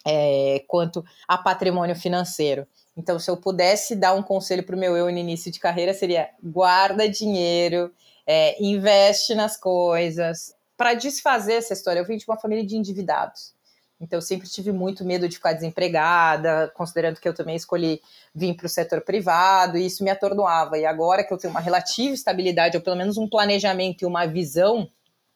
é, 0.05 0.63
quanto 0.67 1.05
a 1.27 1.37
patrimônio 1.37 1.95
financeiro. 1.95 2.67
Então, 2.97 3.19
se 3.19 3.29
eu 3.29 3.37
pudesse 3.37 3.95
dar 3.95 4.13
um 4.13 4.23
conselho 4.23 4.63
para 4.63 4.75
o 4.75 4.79
meu 4.79 4.97
eu 4.97 5.05
no 5.05 5.17
início 5.17 5.51
de 5.51 5.59
carreira, 5.59 5.93
seria 5.93 6.29
guarda 6.41 7.07
dinheiro, 7.07 7.93
é, 8.25 8.61
investe 8.63 9.35
nas 9.35 9.55
coisas, 9.55 10.55
para 10.81 10.95
desfazer 10.95 11.53
essa 11.53 11.73
história, 11.73 11.99
eu 11.99 12.05
vim 12.05 12.17
de 12.17 12.25
uma 12.27 12.39
família 12.39 12.65
de 12.65 12.75
endividados. 12.75 13.53
Então, 13.99 14.17
eu 14.17 14.21
sempre 14.21 14.49
tive 14.49 14.71
muito 14.71 15.05
medo 15.05 15.29
de 15.29 15.35
ficar 15.35 15.53
desempregada, 15.53 16.71
considerando 16.73 17.19
que 17.19 17.29
eu 17.29 17.35
também 17.35 17.55
escolhi 17.55 18.01
vir 18.33 18.55
para 18.55 18.65
o 18.65 18.69
setor 18.69 19.01
privado, 19.01 19.77
e 19.77 19.85
isso 19.85 20.03
me 20.03 20.09
atordoava. 20.09 20.79
E 20.79 20.85
agora 20.87 21.23
que 21.23 21.31
eu 21.31 21.37
tenho 21.37 21.53
uma 21.53 21.59
relativa 21.59 22.15
estabilidade, 22.15 22.75
ou 22.75 22.81
pelo 22.81 22.95
menos 22.95 23.15
um 23.15 23.29
planejamento 23.29 24.01
e 24.01 24.07
uma 24.07 24.25
visão 24.25 24.89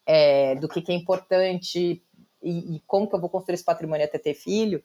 é, 0.03 0.55
do 0.55 0.67
que, 0.67 0.81
que, 0.81 0.91
é 0.91 0.95
importante 0.95 2.01
e, 2.41 2.77
e, 2.77 2.81
como 2.87 3.07
que 3.07 3.13
eu 3.13 3.21
vou 3.21 3.29
construir 3.29 3.53
esse 3.53 3.63
patrimônio 3.63 4.03
até 4.03 4.17
ter 4.17 4.33
filho, 4.33 4.83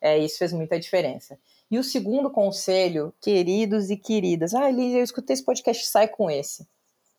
é, 0.00 0.16
isso 0.16 0.38
fez 0.38 0.54
muita 0.54 0.80
diferença. 0.80 1.38
E 1.70 1.78
o 1.78 1.84
segundo 1.84 2.30
conselho, 2.30 3.12
queridos 3.20 3.90
e 3.90 3.96
queridas, 3.98 4.54
ah, 4.54 4.70
Elise, 4.70 4.96
eu 4.96 5.04
escutei 5.04 5.34
esse 5.34 5.44
podcast, 5.44 5.86
sai 5.86 6.08
com 6.08 6.30
esse 6.30 6.66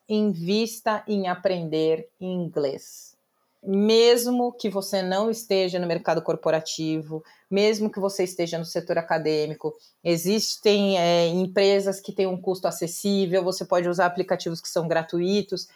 invista 0.10 1.04
em 1.08 1.28
aprender 1.28 2.10
inglês. 2.20 3.16
Mesmo 3.62 4.54
que 4.54 4.70
você 4.70 5.02
não 5.02 5.30
esteja 5.30 5.78
no 5.78 5.86
mercado 5.86 6.22
corporativo, 6.22 7.24
mesmo 7.52 7.90
que 7.90 8.00
você 8.00 8.24
esteja 8.24 8.58
no 8.58 8.66
setor 8.66 8.98
acadêmico, 8.98 9.76
existem 10.04 10.98
é, 10.98 11.28
empresas 11.28 12.00
que 12.00 12.14
têm 12.14 12.26
um 12.26 12.42
custo 12.42 12.68
acessível, 12.68 13.44
você 13.44 13.66
pode 13.66 13.88
usar 13.88 14.06
aplicativos 14.06 14.62
que 14.62 14.70
são 14.70 14.88
gratuitos. 14.88 15.68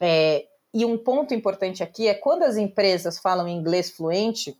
É, 0.00 0.46
e 0.72 0.84
um 0.84 0.96
ponto 0.96 1.34
importante 1.34 1.82
aqui 1.82 2.08
é 2.08 2.14
quando 2.14 2.42
as 2.42 2.56
empresas 2.56 3.18
falam 3.18 3.46
inglês 3.46 3.90
fluente, 3.90 4.58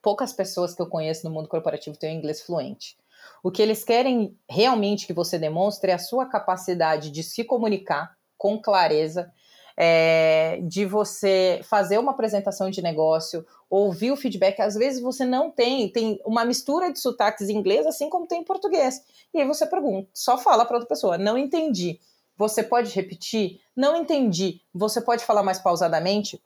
poucas 0.00 0.32
pessoas 0.32 0.72
que 0.72 0.80
eu 0.80 0.86
conheço 0.86 1.26
no 1.26 1.34
mundo 1.34 1.48
corporativo 1.48 1.96
têm 1.96 2.16
inglês 2.16 2.42
fluente. 2.42 2.96
O 3.42 3.50
que 3.50 3.60
eles 3.60 3.82
querem 3.82 4.38
realmente 4.48 5.06
que 5.06 5.12
você 5.12 5.38
demonstre 5.38 5.90
é 5.90 5.94
a 5.94 5.98
sua 5.98 6.26
capacidade 6.26 7.10
de 7.10 7.22
se 7.22 7.42
comunicar 7.42 8.16
com 8.44 8.60
clareza, 8.60 9.32
é, 9.74 10.60
de 10.64 10.84
você 10.84 11.62
fazer 11.64 11.96
uma 11.96 12.12
apresentação 12.12 12.68
de 12.68 12.82
negócio, 12.82 13.42
ouvir 13.70 14.12
o 14.12 14.16
feedback. 14.18 14.60
Às 14.60 14.74
vezes 14.74 15.00
você 15.00 15.24
não 15.24 15.50
tem, 15.50 15.88
tem 15.88 16.20
uma 16.26 16.44
mistura 16.44 16.92
de 16.92 17.00
sotaques 17.00 17.48
em 17.48 17.56
inglês, 17.56 17.86
assim 17.86 18.10
como 18.10 18.26
tem 18.26 18.42
em 18.42 18.44
português. 18.44 19.02
E 19.32 19.40
aí 19.40 19.48
você 19.48 19.66
pergunta, 19.66 20.10
só 20.12 20.36
fala 20.36 20.66
para 20.66 20.76
outra 20.76 20.86
pessoa, 20.86 21.16
não 21.16 21.38
entendi. 21.38 21.98
Você 22.36 22.62
pode 22.62 22.94
repetir? 22.94 23.62
Não 23.74 23.96
entendi. 23.96 24.60
Você 24.74 25.00
pode 25.00 25.24
falar 25.24 25.42
mais 25.42 25.58
pausadamente? 25.58 26.38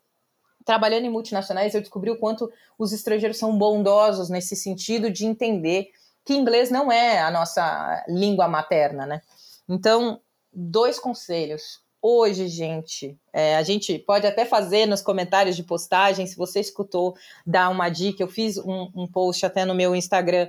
Trabalhando 0.63 1.03
em 1.03 1.09
multinacionais, 1.09 1.75
eu 1.75 1.81
descobri 1.81 2.11
o 2.11 2.17
quanto 2.17 2.49
os 2.77 2.93
estrangeiros 2.93 3.37
são 3.37 3.57
bondosos 3.57 4.29
nesse 4.29 4.55
sentido 4.55 5.11
de 5.11 5.25
entender 5.25 5.89
que 6.23 6.33
inglês 6.33 6.71
não 6.71 6.89
é 6.89 7.19
a 7.19 7.29
nossa 7.29 8.05
língua 8.07 8.47
materna, 8.47 9.05
né? 9.05 9.21
Então, 9.67 10.21
dois 10.53 10.99
conselhos. 10.99 11.81
Hoje, 12.01 12.47
gente, 12.47 13.17
é, 13.33 13.57
a 13.57 13.63
gente 13.63 13.99
pode 13.99 14.25
até 14.25 14.45
fazer 14.45 14.85
nos 14.85 15.01
comentários 15.01 15.55
de 15.55 15.63
postagem, 15.63 16.25
se 16.25 16.37
você 16.37 16.61
escutou, 16.61 17.13
dar 17.45 17.69
uma 17.69 17.89
dica. 17.89 18.23
Eu 18.23 18.29
fiz 18.29 18.57
um, 18.57 18.89
um 18.95 19.07
post 19.07 19.45
até 19.45 19.65
no 19.65 19.75
meu 19.75 19.93
Instagram 19.93 20.47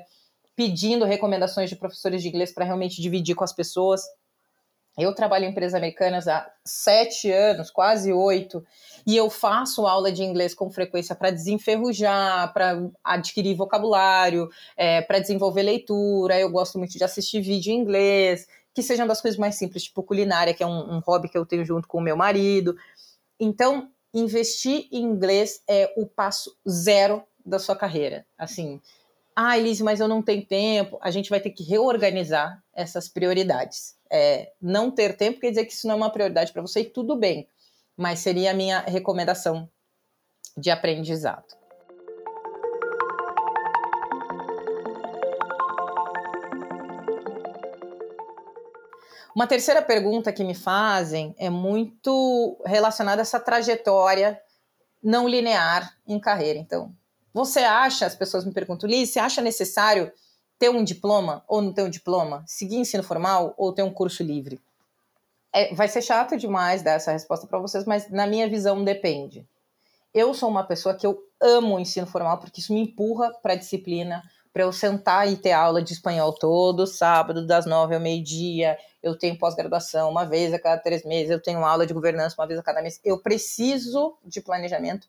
pedindo 0.54 1.04
recomendações 1.04 1.68
de 1.68 1.76
professores 1.76 2.22
de 2.22 2.28
inglês 2.28 2.52
para 2.52 2.64
realmente 2.64 3.02
dividir 3.02 3.34
com 3.34 3.42
as 3.42 3.52
pessoas. 3.52 4.02
Eu 4.98 5.14
trabalho 5.14 5.46
em 5.46 5.50
empresas 5.50 5.74
americanas 5.74 6.28
há 6.28 6.48
sete 6.64 7.30
anos, 7.30 7.70
quase 7.70 8.12
oito, 8.12 8.62
e 9.06 9.16
eu 9.16 9.30
faço 9.30 9.86
aula 9.86 10.12
de 10.12 10.22
inglês 10.22 10.52
com 10.52 10.70
frequência 10.70 11.14
para 11.14 11.30
desenferrujar, 11.30 12.52
para 12.52 12.90
adquirir 13.02 13.54
vocabulário, 13.54 14.50
é, 14.76 15.00
para 15.00 15.20
desenvolver 15.20 15.62
leitura. 15.62 16.38
Eu 16.38 16.50
gosto 16.50 16.78
muito 16.78 16.98
de 16.98 17.04
assistir 17.04 17.40
vídeo 17.40 17.72
em 17.72 17.78
inglês, 17.78 18.46
que 18.80 18.86
sejam 18.86 19.06
das 19.06 19.20
coisas 19.20 19.38
mais 19.38 19.54
simples, 19.54 19.84
tipo 19.84 20.02
culinária, 20.02 20.54
que 20.54 20.62
é 20.62 20.66
um, 20.66 20.96
um 20.96 20.98
hobby 21.00 21.28
que 21.28 21.36
eu 21.36 21.46
tenho 21.46 21.64
junto 21.64 21.86
com 21.86 21.98
o 21.98 22.02
meu 22.02 22.16
marido. 22.16 22.76
Então, 23.38 23.90
investir 24.12 24.88
em 24.90 25.02
inglês 25.02 25.62
é 25.68 25.92
o 25.96 26.06
passo 26.06 26.56
zero 26.68 27.22
da 27.44 27.58
sua 27.58 27.76
carreira. 27.76 28.26
Assim, 28.36 28.80
ah, 29.36 29.56
Elise, 29.56 29.82
mas 29.82 30.00
eu 30.00 30.08
não 30.08 30.22
tenho 30.22 30.44
tempo. 30.44 30.98
A 31.00 31.10
gente 31.10 31.30
vai 31.30 31.40
ter 31.40 31.50
que 31.50 31.62
reorganizar 31.62 32.62
essas 32.74 33.08
prioridades. 33.08 33.96
É, 34.10 34.52
não 34.60 34.90
ter 34.90 35.16
tempo 35.16 35.40
quer 35.40 35.50
dizer 35.50 35.64
que 35.64 35.72
isso 35.72 35.86
não 35.86 35.94
é 35.94 35.96
uma 35.96 36.10
prioridade 36.10 36.52
para 36.52 36.62
você 36.62 36.80
e 36.80 36.84
tudo 36.84 37.16
bem, 37.16 37.46
mas 37.96 38.18
seria 38.18 38.50
a 38.50 38.54
minha 38.54 38.80
recomendação 38.80 39.68
de 40.56 40.70
aprendizado. 40.70 41.59
Uma 49.34 49.46
terceira 49.46 49.80
pergunta 49.80 50.32
que 50.32 50.42
me 50.42 50.54
fazem 50.54 51.34
é 51.38 51.48
muito 51.48 52.60
relacionada 52.64 53.20
a 53.20 53.22
essa 53.22 53.38
trajetória 53.38 54.40
não 55.02 55.28
linear 55.28 55.96
em 56.06 56.18
carreira. 56.18 56.58
Então, 56.58 56.92
você 57.32 57.60
acha, 57.60 58.06
as 58.06 58.14
pessoas 58.14 58.44
me 58.44 58.52
perguntam, 58.52 58.88
Liz, 58.88 59.10
você 59.10 59.20
acha 59.20 59.40
necessário 59.40 60.12
ter 60.58 60.68
um 60.68 60.84
diploma 60.84 61.44
ou 61.48 61.62
não 61.62 61.72
ter 61.72 61.82
um 61.82 61.88
diploma? 61.88 62.42
Seguir 62.46 62.76
ensino 62.76 63.02
formal 63.02 63.54
ou 63.56 63.72
ter 63.72 63.82
um 63.82 63.92
curso 63.92 64.22
livre? 64.22 64.60
É, 65.52 65.74
vai 65.74 65.88
ser 65.88 66.02
chato 66.02 66.36
demais 66.36 66.82
dar 66.82 66.92
essa 66.92 67.12
resposta 67.12 67.46
para 67.46 67.58
vocês, 67.58 67.84
mas 67.84 68.10
na 68.10 68.26
minha 68.26 68.48
visão 68.48 68.84
depende. 68.84 69.46
Eu 70.12 70.34
sou 70.34 70.48
uma 70.48 70.64
pessoa 70.64 70.94
que 70.94 71.06
eu 71.06 71.22
amo 71.40 71.76
o 71.76 71.80
ensino 71.80 72.06
formal 72.06 72.38
porque 72.38 72.60
isso 72.60 72.74
me 72.74 72.80
empurra 72.82 73.32
para 73.42 73.54
a 73.54 73.56
disciplina, 73.56 74.22
para 74.52 74.62
eu 74.62 74.72
sentar 74.72 75.30
e 75.30 75.36
ter 75.36 75.52
aula 75.52 75.82
de 75.82 75.92
espanhol 75.92 76.32
todo 76.32 76.86
sábado, 76.86 77.46
das 77.46 77.66
nove 77.66 77.94
ao 77.94 78.00
meio-dia. 78.00 78.76
Eu 79.02 79.16
tenho 79.16 79.38
pós-graduação 79.38 80.10
uma 80.10 80.24
vez 80.24 80.52
a 80.52 80.58
cada 80.58 80.80
três 80.80 81.04
meses, 81.04 81.30
eu 81.30 81.40
tenho 81.40 81.64
aula 81.64 81.86
de 81.86 81.94
governança 81.94 82.34
uma 82.38 82.46
vez 82.46 82.58
a 82.58 82.62
cada 82.62 82.82
mês. 82.82 83.00
Eu 83.04 83.18
preciso 83.18 84.16
de 84.24 84.40
planejamento 84.40 85.06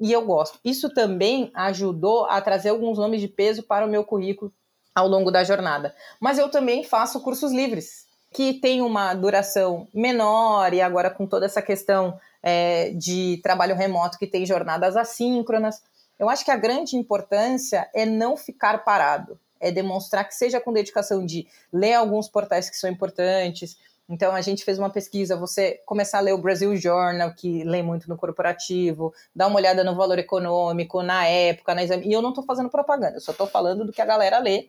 e 0.00 0.10
eu 0.12 0.24
gosto. 0.24 0.58
Isso 0.64 0.92
também 0.92 1.50
ajudou 1.54 2.24
a 2.24 2.40
trazer 2.40 2.70
alguns 2.70 2.98
nomes 2.98 3.20
de 3.20 3.28
peso 3.28 3.62
para 3.62 3.86
o 3.86 3.88
meu 3.88 4.02
currículo 4.02 4.52
ao 4.94 5.06
longo 5.06 5.30
da 5.30 5.44
jornada. 5.44 5.94
Mas 6.18 6.38
eu 6.38 6.50
também 6.50 6.82
faço 6.82 7.20
cursos 7.20 7.52
livres, 7.52 8.06
que 8.32 8.54
tem 8.54 8.80
uma 8.80 9.14
duração 9.14 9.88
menor, 9.94 10.72
e 10.72 10.80
agora 10.80 11.10
com 11.10 11.26
toda 11.26 11.46
essa 11.46 11.62
questão 11.62 12.18
é, 12.42 12.90
de 12.90 13.40
trabalho 13.42 13.76
remoto, 13.76 14.18
que 14.18 14.26
tem 14.26 14.46
jornadas 14.46 14.96
assíncronas. 14.96 15.82
Eu 16.20 16.28
acho 16.28 16.44
que 16.44 16.50
a 16.50 16.56
grande 16.56 16.96
importância 16.96 17.88
é 17.94 18.04
não 18.04 18.36
ficar 18.36 18.84
parado, 18.84 19.40
é 19.58 19.72
demonstrar 19.72 20.28
que 20.28 20.34
seja 20.34 20.60
com 20.60 20.70
dedicação 20.70 21.24
de 21.24 21.48
ler 21.72 21.94
alguns 21.94 22.28
portais 22.28 22.68
que 22.68 22.76
são 22.76 22.90
importantes, 22.90 23.78
então 24.06 24.34
a 24.34 24.42
gente 24.42 24.62
fez 24.62 24.78
uma 24.78 24.90
pesquisa, 24.90 25.34
você 25.34 25.80
começar 25.86 26.18
a 26.18 26.20
ler 26.20 26.34
o 26.34 26.38
Brasil 26.38 26.76
Journal, 26.76 27.32
que 27.32 27.64
lê 27.64 27.82
muito 27.82 28.06
no 28.06 28.18
corporativo, 28.18 29.14
dar 29.34 29.46
uma 29.46 29.56
olhada 29.56 29.82
no 29.82 29.96
valor 29.96 30.18
econômico, 30.18 31.02
na 31.02 31.26
época, 31.26 31.74
na 31.74 31.84
exame. 31.84 32.06
E 32.06 32.12
eu 32.12 32.20
não 32.20 32.30
estou 32.30 32.44
fazendo 32.44 32.68
propaganda, 32.68 33.16
eu 33.16 33.20
só 33.22 33.32
estou 33.32 33.46
falando 33.46 33.86
do 33.86 33.92
que 33.92 34.02
a 34.02 34.06
galera 34.06 34.38
lê 34.40 34.68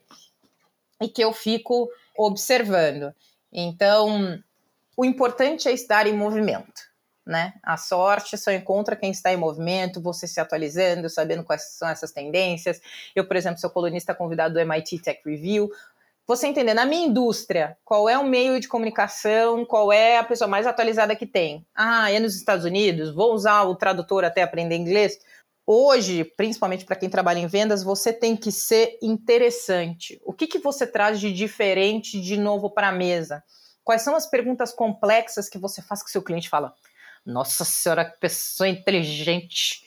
e 1.02 1.06
que 1.08 1.22
eu 1.22 1.34
fico 1.34 1.90
observando. 2.16 3.12
Então, 3.52 4.42
o 4.96 5.04
importante 5.04 5.68
é 5.68 5.72
estar 5.72 6.06
em 6.06 6.16
movimento. 6.16 6.91
Né? 7.24 7.54
A 7.62 7.76
sorte 7.76 8.36
só 8.36 8.50
encontra 8.50 8.96
quem 8.96 9.12
está 9.12 9.32
em 9.32 9.36
movimento, 9.36 10.00
você 10.00 10.26
se 10.26 10.40
atualizando, 10.40 11.08
sabendo 11.08 11.44
quais 11.44 11.76
são 11.78 11.88
essas 11.88 12.10
tendências. 12.10 12.80
Eu, 13.14 13.24
por 13.26 13.36
exemplo, 13.36 13.60
sou 13.60 13.70
colunista 13.70 14.12
convidado 14.12 14.54
do 14.54 14.60
MIT 14.60 14.98
Tech 14.98 15.20
Review 15.24 15.70
você 16.26 16.46
entender 16.46 16.72
na 16.72 16.86
minha 16.86 17.06
indústria 17.06 17.76
qual 17.84 18.08
é 18.08 18.16
o 18.16 18.24
meio 18.24 18.60
de 18.60 18.68
comunicação, 18.68 19.64
qual 19.64 19.92
é 19.92 20.18
a 20.18 20.24
pessoa 20.24 20.48
mais 20.48 20.66
atualizada 20.66 21.16
que 21.16 21.26
tem. 21.26 21.66
Ah, 21.74 22.10
é 22.10 22.20
nos 22.20 22.36
Estados 22.36 22.64
Unidos, 22.64 23.12
vou 23.12 23.34
usar 23.34 23.62
o 23.64 23.74
tradutor 23.74 24.24
até 24.24 24.42
aprender 24.42 24.76
inglês. 24.76 25.18
Hoje, 25.66 26.24
principalmente 26.24 26.84
para 26.84 26.96
quem 26.96 27.10
trabalha 27.10 27.38
em 27.38 27.46
vendas, 27.46 27.82
você 27.82 28.12
tem 28.12 28.36
que 28.36 28.50
ser 28.50 28.98
interessante. 29.02 30.20
O 30.24 30.32
que, 30.32 30.46
que 30.46 30.58
você 30.58 30.86
traz 30.86 31.20
de 31.20 31.32
diferente, 31.32 32.20
de 32.20 32.36
novo 32.36 32.70
para 32.70 32.88
a 32.88 32.92
mesa? 32.92 33.42
Quais 33.84 34.02
são 34.02 34.14
as 34.14 34.26
perguntas 34.26 34.72
complexas 34.72 35.48
que 35.48 35.58
você 35.58 35.82
faz 35.82 36.02
que 36.02 36.10
seu 36.10 36.22
cliente 36.22 36.48
fala? 36.48 36.72
Nossa 37.24 37.64
senhora, 37.64 38.04
que 38.04 38.18
pessoa 38.18 38.68
inteligente. 38.68 39.82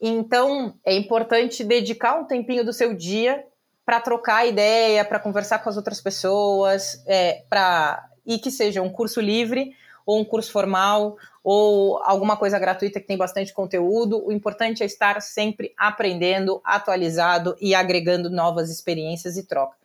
Então, 0.00 0.74
é 0.84 0.94
importante 0.94 1.62
dedicar 1.62 2.18
um 2.18 2.24
tempinho 2.24 2.64
do 2.64 2.72
seu 2.72 2.94
dia 2.94 3.44
para 3.84 4.00
trocar 4.00 4.46
ideia, 4.46 5.04
para 5.04 5.18
conversar 5.18 5.58
com 5.58 5.68
as 5.68 5.76
outras 5.76 6.00
pessoas, 6.00 7.02
é, 7.06 7.44
para 7.48 8.08
e 8.24 8.38
que 8.38 8.50
seja 8.50 8.80
um 8.80 8.90
curso 8.90 9.20
livre 9.20 9.74
ou 10.06 10.20
um 10.20 10.24
curso 10.24 10.50
formal 10.50 11.16
ou 11.42 12.00
alguma 12.04 12.36
coisa 12.36 12.58
gratuita 12.58 13.00
que 13.00 13.06
tem 13.06 13.16
bastante 13.16 13.52
conteúdo. 13.52 14.24
O 14.24 14.32
importante 14.32 14.82
é 14.82 14.86
estar 14.86 15.20
sempre 15.20 15.72
aprendendo, 15.76 16.60
atualizado 16.64 17.56
e 17.60 17.74
agregando 17.74 18.30
novas 18.30 18.70
experiências 18.70 19.36
e 19.36 19.46
troca. 19.46 19.76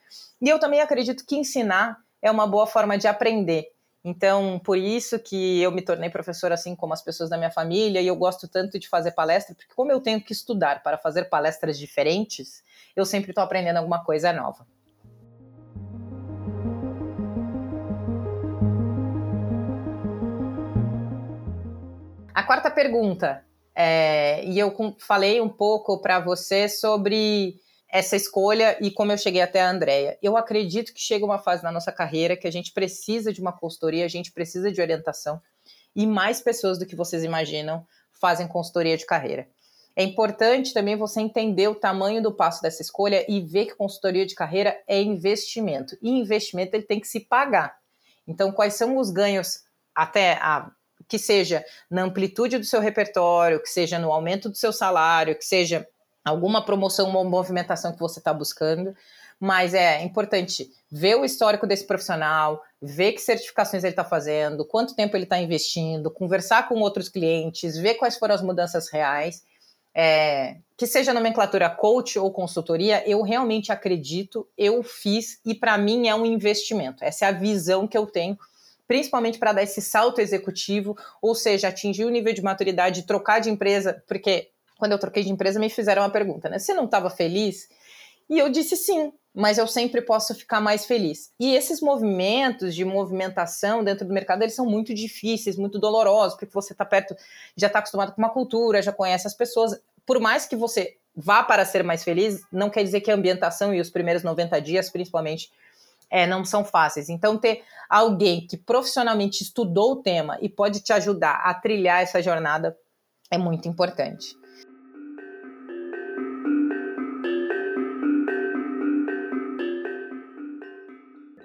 E 0.41 0.47
eu 0.49 0.59
também 0.59 0.81
acredito 0.81 1.25
que 1.25 1.35
ensinar 1.35 1.99
é 2.21 2.29
uma 2.29 2.47
boa 2.47 2.67
forma 2.67 2.97
de 2.97 3.07
aprender. 3.07 3.71
Então, 4.03 4.59
por 4.59 4.77
isso 4.77 5.19
que 5.19 5.61
eu 5.61 5.71
me 5.71 5.81
tornei 5.81 6.09
professora 6.09 6.53
assim 6.53 6.75
como 6.75 6.93
as 6.93 7.01
pessoas 7.01 7.29
da 7.29 7.37
minha 7.37 7.51
família, 7.51 8.01
e 8.01 8.07
eu 8.07 8.15
gosto 8.15 8.47
tanto 8.47 8.79
de 8.79 8.87
fazer 8.87 9.11
palestra, 9.11 9.55
porque 9.55 9.73
como 9.75 9.91
eu 9.91 9.99
tenho 9.99 10.21
que 10.21 10.31
estudar 10.31 10.81
para 10.81 10.97
fazer 10.97 11.25
palestras 11.25 11.77
diferentes, 11.77 12.63
eu 12.95 13.05
sempre 13.05 13.31
estou 13.31 13.43
aprendendo 13.43 13.77
alguma 13.77 14.03
coisa 14.03 14.31
nova. 14.31 14.65
A 22.33 22.43
quarta 22.43 22.69
pergunta, 22.69 23.43
é, 23.75 24.45
e 24.45 24.57
eu 24.57 24.73
falei 24.99 25.41
um 25.41 25.49
pouco 25.49 25.99
para 25.99 26.19
você 26.19 26.69
sobre 26.69 27.59
essa 27.89 28.15
escolha 28.15 28.77
e 28.81 28.91
como 28.91 29.11
eu 29.11 29.17
cheguei 29.17 29.41
até 29.41 29.61
a 29.61 29.69
Andrea. 29.69 30.17
Eu 30.21 30.35
acredito 30.35 30.93
que 30.93 30.99
chega 30.99 31.25
uma 31.25 31.39
fase 31.39 31.63
na 31.63 31.71
nossa 31.71 31.91
carreira 31.91 32.35
que 32.35 32.47
a 32.47 32.51
gente 32.51 32.73
precisa 32.73 33.31
de 33.31 33.41
uma 33.41 33.53
consultoria, 33.53 34.05
a 34.05 34.09
gente 34.09 34.31
precisa 34.31 34.71
de 34.71 34.81
orientação 34.81 35.41
e 35.95 36.05
mais 36.05 36.41
pessoas 36.41 36.77
do 36.77 36.85
que 36.85 36.95
vocês 36.95 37.23
imaginam 37.23 37.85
fazem 38.11 38.47
consultoria 38.47 38.97
de 38.97 39.05
carreira. 39.05 39.47
É 39.95 40.03
importante 40.03 40.73
também 40.73 40.95
você 40.95 41.21
entender 41.21 41.67
o 41.67 41.73
tamanho 41.73 42.21
do 42.21 42.31
passo 42.31 42.61
dessa 42.61 42.83
escolha 42.83 43.25
e 43.27 43.41
ver 43.41 43.65
que 43.65 43.75
consultoria 43.75 44.27
de 44.27 44.35
carreira 44.35 44.79
é 44.87 45.01
investimento. 45.01 45.97
E 46.03 46.11
investimento 46.11 46.75
ele 46.75 46.83
tem 46.83 46.99
que 46.99 47.07
se 47.07 47.21
pagar. 47.21 47.75
Então, 48.27 48.51
quais 48.51 48.75
são 48.75 48.97
os 48.97 49.09
ganhos 49.09 49.63
até 49.95 50.33
a 50.33 50.69
que 51.07 51.17
seja 51.17 51.65
na 51.89 52.03
amplitude 52.03 52.59
do 52.59 52.65
seu 52.65 52.81
repertório, 52.81 53.61
que 53.61 53.69
seja 53.69 53.97
no 53.97 54.11
aumento 54.11 54.49
do 54.49 54.57
seu 54.57 54.73
salário, 54.73 55.35
que 55.35 55.45
seja 55.45 55.87
alguma 56.27 56.63
promoção, 56.63 57.09
uma 57.09 57.23
movimentação 57.23 57.91
que 57.91 57.99
você 57.99 58.19
está 58.19 58.33
buscando. 58.33 58.95
Mas 59.39 59.73
é 59.73 60.01
importante 60.03 60.71
ver 60.91 61.15
o 61.15 61.23
histórico 61.23 61.67
desse 61.67 61.85
profissional, 61.85 62.61
ver 62.81 63.13
que 63.13 63.21
certificações 63.21 63.83
ele 63.83 63.91
está 63.91 64.03
fazendo, 64.03 64.65
quanto 64.65 64.95
tempo 64.95 65.15
ele 65.15 65.25
está 65.25 65.37
investindo, 65.37 66.09
conversar 66.09 66.67
com 66.67 66.75
outros 66.79 67.07
clientes, 67.07 67.77
ver 67.77 67.95
quais 67.95 68.17
foram 68.17 68.33
as 68.33 68.41
mudanças 68.41 68.89
reais. 68.89 69.43
É, 69.99 70.57
que 70.77 70.85
seja 70.85 71.11
nomenclatura 71.11 71.69
coach 71.71 72.19
ou 72.19 72.31
consultoria, 72.31 73.03
eu 73.09 73.23
realmente 73.23 73.71
acredito, 73.71 74.47
eu 74.55 74.83
fiz 74.83 75.39
e 75.43 75.55
para 75.55 75.75
mim 75.75 76.07
é 76.07 76.13
um 76.13 76.23
investimento. 76.23 77.03
Essa 77.03 77.25
é 77.25 77.27
a 77.29 77.31
visão 77.31 77.87
que 77.87 77.97
eu 77.97 78.05
tenho, 78.05 78.37
principalmente 78.87 79.39
para 79.39 79.53
dar 79.53 79.63
esse 79.63 79.81
salto 79.81 80.21
executivo, 80.21 80.95
ou 81.19 81.33
seja, 81.33 81.69
atingir 81.69 82.05
o 82.05 82.11
nível 82.11 82.31
de 82.31 82.43
maturidade, 82.43 83.07
trocar 83.07 83.39
de 83.39 83.49
empresa, 83.49 84.03
porque 84.07 84.51
quando 84.77 84.91
eu 84.91 84.99
troquei 84.99 85.23
de 85.23 85.31
empresa, 85.31 85.59
me 85.59 85.69
fizeram 85.69 86.03
uma 86.03 86.09
pergunta, 86.09 86.49
né? 86.49 86.59
Você 86.59 86.73
não 86.73 86.85
estava 86.85 87.09
feliz? 87.09 87.67
E 88.29 88.37
eu 88.37 88.49
disse 88.49 88.75
sim, 88.75 89.11
mas 89.33 89.57
eu 89.57 89.67
sempre 89.67 90.01
posso 90.01 90.33
ficar 90.33 90.59
mais 90.59 90.85
feliz. 90.85 91.31
E 91.39 91.55
esses 91.55 91.79
movimentos 91.79 92.75
de 92.75 92.83
movimentação 92.83 93.83
dentro 93.83 94.05
do 94.05 94.13
mercado, 94.13 94.41
eles 94.41 94.55
são 94.55 94.65
muito 94.65 94.93
difíceis, 94.93 95.55
muito 95.55 95.79
dolorosos, 95.79 96.37
porque 96.37 96.53
você 96.53 96.73
está 96.73 96.83
perto, 96.83 97.15
já 97.55 97.67
está 97.67 97.79
acostumado 97.79 98.13
com 98.13 98.21
uma 98.21 98.31
cultura, 98.31 98.81
já 98.81 98.91
conhece 98.91 99.27
as 99.27 99.33
pessoas. 99.33 99.79
Por 100.05 100.19
mais 100.19 100.45
que 100.45 100.55
você 100.55 100.97
vá 101.15 101.43
para 101.43 101.65
ser 101.65 101.83
mais 101.83 102.03
feliz, 102.03 102.41
não 102.51 102.69
quer 102.69 102.83
dizer 102.83 103.01
que 103.01 103.11
a 103.11 103.15
ambientação 103.15 103.73
e 103.73 103.79
os 103.79 103.89
primeiros 103.89 104.23
90 104.23 104.59
dias, 104.61 104.89
principalmente, 104.89 105.51
é, 106.09 106.25
não 106.25 106.43
são 106.43 106.63
fáceis. 106.63 107.09
Então, 107.09 107.37
ter 107.37 107.63
alguém 107.89 108.45
que 108.45 108.57
profissionalmente 108.57 109.43
estudou 109.43 109.93
o 109.93 109.95
tema 109.97 110.37
e 110.41 110.49
pode 110.49 110.79
te 110.81 110.93
ajudar 110.93 111.41
a 111.43 111.53
trilhar 111.53 112.01
essa 112.01 112.21
jornada 112.21 112.77
é 113.29 113.37
muito 113.37 113.67
importante. 113.67 114.35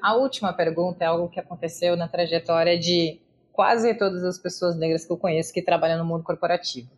A 0.03 0.15
última 0.15 0.53
pergunta 0.53 1.05
é 1.05 1.07
algo 1.07 1.29
que 1.29 1.39
aconteceu 1.39 1.97
na 1.97 2.09
trajetória 2.09 2.77
de 2.77 3.21
quase 3.53 3.95
todas 3.95 4.25
as 4.25 4.37
pessoas 4.37 4.77
negras 4.77 5.05
que 5.05 5.13
eu 5.13 5.17
conheço 5.17 5.53
que 5.53 5.63
trabalham 5.63 5.97
no 5.97 6.05
mundo 6.05 6.25
corporativo. 6.25 6.91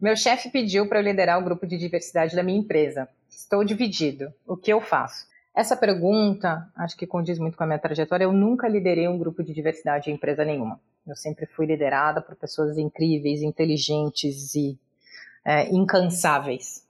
Meu 0.00 0.16
chefe 0.16 0.48
pediu 0.48 0.88
para 0.88 1.00
eu 1.00 1.04
liderar 1.04 1.38
o 1.38 1.44
grupo 1.44 1.66
de 1.66 1.76
diversidade 1.76 2.34
da 2.34 2.42
minha 2.42 2.58
empresa. 2.58 3.06
Estou 3.28 3.62
dividido. 3.62 4.32
O 4.46 4.56
que 4.56 4.72
eu 4.72 4.80
faço? 4.80 5.26
Essa 5.54 5.76
pergunta, 5.76 6.66
acho 6.74 6.96
que 6.96 7.06
condiz 7.06 7.38
muito 7.38 7.58
com 7.58 7.64
a 7.64 7.66
minha 7.66 7.78
trajetória. 7.78 8.24
Eu 8.24 8.32
nunca 8.32 8.66
liderei 8.68 9.06
um 9.06 9.18
grupo 9.18 9.44
de 9.44 9.52
diversidade 9.52 10.10
em 10.10 10.14
empresa 10.14 10.46
nenhuma. 10.46 10.80
Eu 11.06 11.14
sempre 11.14 11.44
fui 11.44 11.66
liderada 11.66 12.22
por 12.22 12.34
pessoas 12.36 12.78
incríveis, 12.78 13.42
inteligentes 13.42 14.54
e 14.54 14.78
é, 15.44 15.68
incansáveis. 15.68 16.84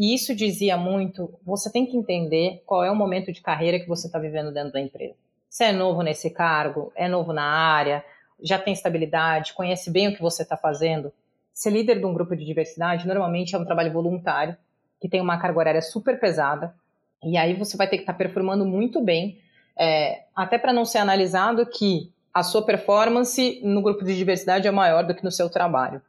E 0.00 0.14
isso 0.14 0.34
dizia 0.34 0.78
muito: 0.78 1.38
você 1.44 1.70
tem 1.70 1.84
que 1.84 1.94
entender 1.94 2.62
qual 2.64 2.82
é 2.82 2.90
o 2.90 2.96
momento 2.96 3.30
de 3.30 3.42
carreira 3.42 3.78
que 3.78 3.86
você 3.86 4.06
está 4.06 4.18
vivendo 4.18 4.50
dentro 4.50 4.72
da 4.72 4.80
empresa. 4.80 5.14
Você 5.46 5.64
é 5.64 5.72
novo 5.72 6.00
nesse 6.00 6.30
cargo, 6.30 6.90
é 6.96 7.06
novo 7.06 7.34
na 7.34 7.44
área, 7.44 8.02
já 8.42 8.58
tem 8.58 8.72
estabilidade, 8.72 9.52
conhece 9.52 9.90
bem 9.90 10.08
o 10.08 10.14
que 10.16 10.22
você 10.22 10.42
está 10.42 10.56
fazendo. 10.56 11.12
Ser 11.52 11.68
líder 11.68 11.98
de 11.98 12.06
um 12.06 12.14
grupo 12.14 12.34
de 12.34 12.46
diversidade 12.46 13.06
normalmente 13.06 13.54
é 13.54 13.58
um 13.58 13.64
trabalho 13.66 13.92
voluntário, 13.92 14.56
que 14.98 15.06
tem 15.06 15.20
uma 15.20 15.36
carga 15.36 15.58
horária 15.58 15.82
super 15.82 16.18
pesada, 16.18 16.74
e 17.22 17.36
aí 17.36 17.52
você 17.52 17.76
vai 17.76 17.86
ter 17.86 17.98
que 17.98 18.04
estar 18.04 18.14
tá 18.14 18.18
performando 18.18 18.64
muito 18.64 19.02
bem, 19.02 19.38
é, 19.78 20.22
até 20.34 20.56
para 20.56 20.72
não 20.72 20.86
ser 20.86 20.98
analisado 20.98 21.66
que 21.66 22.10
a 22.32 22.42
sua 22.42 22.64
performance 22.64 23.60
no 23.62 23.82
grupo 23.82 24.02
de 24.02 24.16
diversidade 24.16 24.66
é 24.66 24.70
maior 24.70 25.04
do 25.04 25.14
que 25.14 25.24
no 25.24 25.30
seu 25.30 25.50
trabalho. 25.50 26.00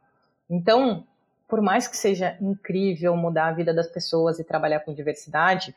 Então, 0.48 1.04
por 1.52 1.60
mais 1.60 1.86
que 1.86 1.98
seja 1.98 2.34
incrível 2.40 3.14
mudar 3.14 3.48
a 3.48 3.52
vida 3.52 3.74
das 3.74 3.86
pessoas 3.86 4.38
e 4.38 4.44
trabalhar 4.44 4.80
com 4.80 4.94
diversidade, 4.94 5.76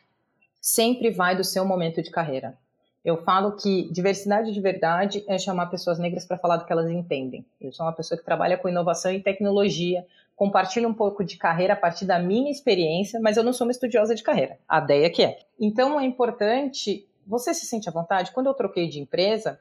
sempre 0.61 1.09
vai 1.11 1.35
do 1.35 1.43
seu 1.43 1.65
momento 1.65 2.01
de 2.01 2.09
carreira. 2.09 2.57
Eu 3.03 3.21
falo 3.25 3.57
que 3.57 3.91
diversidade 3.91 4.53
de 4.53 4.61
verdade 4.61 5.25
é 5.27 5.37
chamar 5.37 5.65
pessoas 5.65 5.99
negras 5.99 6.23
para 6.23 6.37
falar 6.37 6.55
do 6.55 6.65
que 6.65 6.71
elas 6.71 6.89
entendem. 6.89 7.45
Eu 7.59 7.73
sou 7.73 7.85
uma 7.85 7.91
pessoa 7.91 8.17
que 8.17 8.23
trabalha 8.23 8.57
com 8.57 8.69
inovação 8.69 9.11
e 9.11 9.19
tecnologia, 9.19 10.05
compartilho 10.33 10.87
um 10.87 10.93
pouco 10.93 11.25
de 11.25 11.35
carreira 11.35 11.73
a 11.73 11.75
partir 11.75 12.05
da 12.05 12.19
minha 12.19 12.49
experiência, 12.49 13.19
mas 13.19 13.35
eu 13.35 13.43
não 13.43 13.51
sou 13.51 13.67
uma 13.67 13.71
estudiosa 13.71 14.15
de 14.15 14.23
carreira. 14.23 14.57
A 14.69 14.79
ideia 14.79 15.09
que 15.09 15.23
é. 15.23 15.39
Então 15.59 15.99
é 15.99 16.05
importante, 16.05 17.05
você 17.27 17.53
se 17.53 17.65
sente 17.65 17.89
à 17.89 17.91
vontade? 17.91 18.31
Quando 18.31 18.47
eu 18.47 18.53
troquei 18.53 18.87
de 18.87 19.01
empresa, 19.01 19.59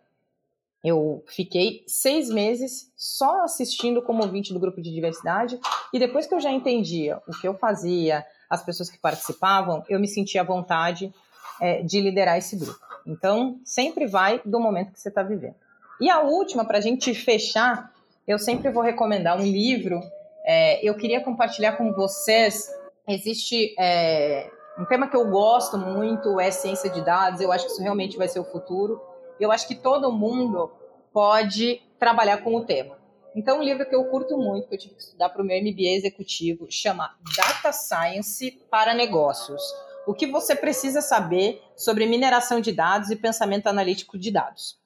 eu 0.84 1.24
fiquei 1.26 1.82
seis 1.86 2.28
meses 2.28 2.92
só 2.94 3.42
assistindo 3.42 4.02
como 4.02 4.22
ouvinte 4.22 4.52
do 4.52 4.60
grupo 4.60 4.82
de 4.82 4.92
diversidade 4.92 5.58
e 5.90 5.98
depois 5.98 6.26
que 6.26 6.34
eu 6.34 6.40
já 6.40 6.50
entendia 6.50 7.22
o 7.26 7.32
que 7.32 7.48
eu 7.48 7.54
fazia, 7.54 8.22
as 8.50 8.62
pessoas 8.62 8.90
que 8.90 8.98
participavam, 8.98 9.82
eu 9.88 9.98
me 9.98 10.06
sentia 10.06 10.42
à 10.42 10.44
vontade 10.44 11.10
é, 11.58 11.82
de 11.82 12.02
liderar 12.02 12.36
esse 12.36 12.54
grupo. 12.56 12.78
Então, 13.06 13.58
sempre 13.64 14.06
vai 14.06 14.42
do 14.44 14.60
momento 14.60 14.92
que 14.92 15.00
você 15.00 15.08
está 15.08 15.22
vivendo. 15.22 15.54
E 15.98 16.10
a 16.10 16.20
última, 16.20 16.66
para 16.66 16.76
a 16.76 16.82
gente 16.82 17.14
fechar, 17.14 17.90
eu 18.28 18.38
sempre 18.38 18.70
vou 18.70 18.82
recomendar 18.82 19.38
um 19.38 19.42
livro. 19.42 20.02
É, 20.44 20.86
eu 20.86 20.94
queria 20.96 21.22
compartilhar 21.22 21.78
com 21.78 21.92
vocês. 21.94 22.70
Existe 23.08 23.74
é, 23.78 24.50
um 24.78 24.84
tema 24.84 25.08
que 25.08 25.16
eu 25.16 25.30
gosto 25.30 25.78
muito, 25.78 26.38
é 26.38 26.50
ciência 26.50 26.90
de 26.90 27.00
dados. 27.02 27.40
Eu 27.40 27.50
acho 27.50 27.64
que 27.64 27.72
isso 27.72 27.82
realmente 27.82 28.18
vai 28.18 28.28
ser 28.28 28.40
o 28.40 28.44
futuro 28.44 29.00
eu 29.38 29.50
acho 29.50 29.66
que 29.66 29.74
todo 29.74 30.12
mundo 30.12 30.70
pode 31.12 31.82
trabalhar 31.98 32.38
com 32.38 32.54
o 32.54 32.64
tema. 32.64 32.98
Então, 33.34 33.58
um 33.58 33.62
livro 33.62 33.88
que 33.88 33.94
eu 33.94 34.04
curto 34.04 34.36
muito, 34.38 34.68
que 34.68 34.74
eu 34.74 34.78
tive 34.78 34.94
que 34.94 35.02
estudar 35.02 35.28
para 35.28 35.42
o 35.42 35.44
meu 35.44 35.60
MBA 35.60 35.96
executivo, 35.96 36.66
chama 36.70 37.16
Data 37.36 37.72
Science 37.72 38.50
para 38.70 38.94
Negócios. 38.94 39.62
O 40.06 40.14
que 40.14 40.26
você 40.26 40.54
precisa 40.54 41.00
saber 41.00 41.60
sobre 41.76 42.06
mineração 42.06 42.60
de 42.60 42.70
dados 42.70 43.10
e 43.10 43.16
pensamento 43.16 43.66
analítico 43.66 44.18
de 44.18 44.30
dados. 44.30 44.78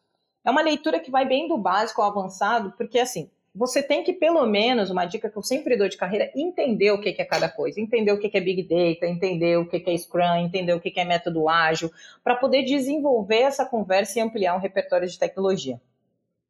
É 0.45 0.51
uma 0.51 0.63
leitura 0.63 0.99
que 1.01 1.11
vai 1.11 1.27
bem 1.27 1.47
do 1.47 1.59
básico 1.59 2.01
ao 2.01 2.11
avançado, 2.11 2.73
porque 2.77 2.99
assim, 2.99 3.31
você 3.59 3.83
tem 3.83 4.05
que, 4.05 4.13
pelo 4.13 4.47
menos, 4.47 4.89
uma 4.89 5.05
dica 5.05 5.29
que 5.29 5.37
eu 5.37 5.43
sempre 5.43 5.77
dou 5.77 5.89
de 5.89 5.97
carreira, 5.97 6.31
entender 6.33 6.93
o 6.93 7.01
que 7.01 7.09
é 7.09 7.25
cada 7.25 7.49
coisa, 7.49 7.81
entender 7.81 8.13
o 8.13 8.19
que 8.19 8.31
é 8.33 8.41
Big 8.41 8.63
Data, 8.63 9.05
entender 9.05 9.59
o 9.59 9.67
que 9.67 9.83
é 9.85 9.97
Scrum, 9.99 10.37
entender 10.37 10.73
o 10.73 10.81
que 10.81 10.93
é 10.97 11.05
método 11.05 11.49
ágil, 11.49 11.91
para 12.23 12.37
poder 12.37 12.63
desenvolver 12.63 13.41
essa 13.41 13.65
conversa 13.65 14.19
e 14.19 14.23
ampliar 14.23 14.55
um 14.55 14.61
repertório 14.61 15.09
de 15.09 15.19
tecnologia. 15.19 15.81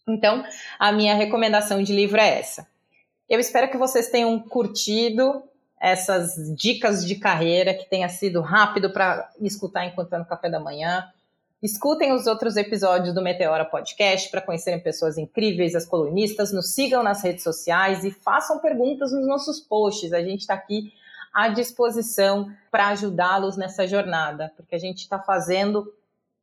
Então, 0.07 0.45
a 0.79 0.93
minha 0.93 1.15
recomendação 1.15 1.83
de 1.83 1.95
livro 1.95 2.21
é 2.21 2.41
essa. 2.41 2.69
Eu 3.27 3.41
espero 3.41 3.71
que 3.71 3.79
vocês 3.79 4.11
tenham 4.11 4.39
curtido 4.39 5.43
essas 5.81 6.55
dicas 6.55 7.07
de 7.07 7.15
carreira, 7.15 7.73
que 7.73 7.89
tenha 7.89 8.09
sido 8.11 8.43
rápido 8.43 8.91
para 8.91 9.31
escutar 9.41 9.87
enquanto 9.87 10.11
tá 10.11 10.19
no 10.19 10.27
café 10.27 10.51
da 10.51 10.61
manhã. 10.61 11.09
Escutem 11.61 12.13
os 12.13 12.29
outros 12.29 12.57
episódios 12.57 13.13
do 13.13 13.21
Meteora 13.21 13.65
Podcast 13.65 14.31
para 14.31 14.41
conhecerem 14.41 14.79
pessoas 14.79 15.19
incríveis, 15.19 15.75
as 15.75 15.85
colunistas. 15.85 16.53
Nos 16.53 16.73
sigam 16.73 17.03
nas 17.03 17.21
redes 17.21 17.43
sociais 17.43 18.05
e 18.05 18.13
façam 18.13 18.61
perguntas 18.61 19.11
nos 19.11 19.27
nossos 19.27 19.59
posts. 19.59 20.13
A 20.13 20.23
gente 20.23 20.43
está 20.43 20.55
aqui 20.55 20.93
à 21.35 21.49
disposição 21.49 22.49
para 22.71 22.87
ajudá-los 22.89 23.57
nessa 23.57 23.89
jornada, 23.89 24.53
porque 24.57 24.77
a 24.77 24.79
gente 24.79 24.99
está 24.99 25.19
fazendo, 25.19 25.93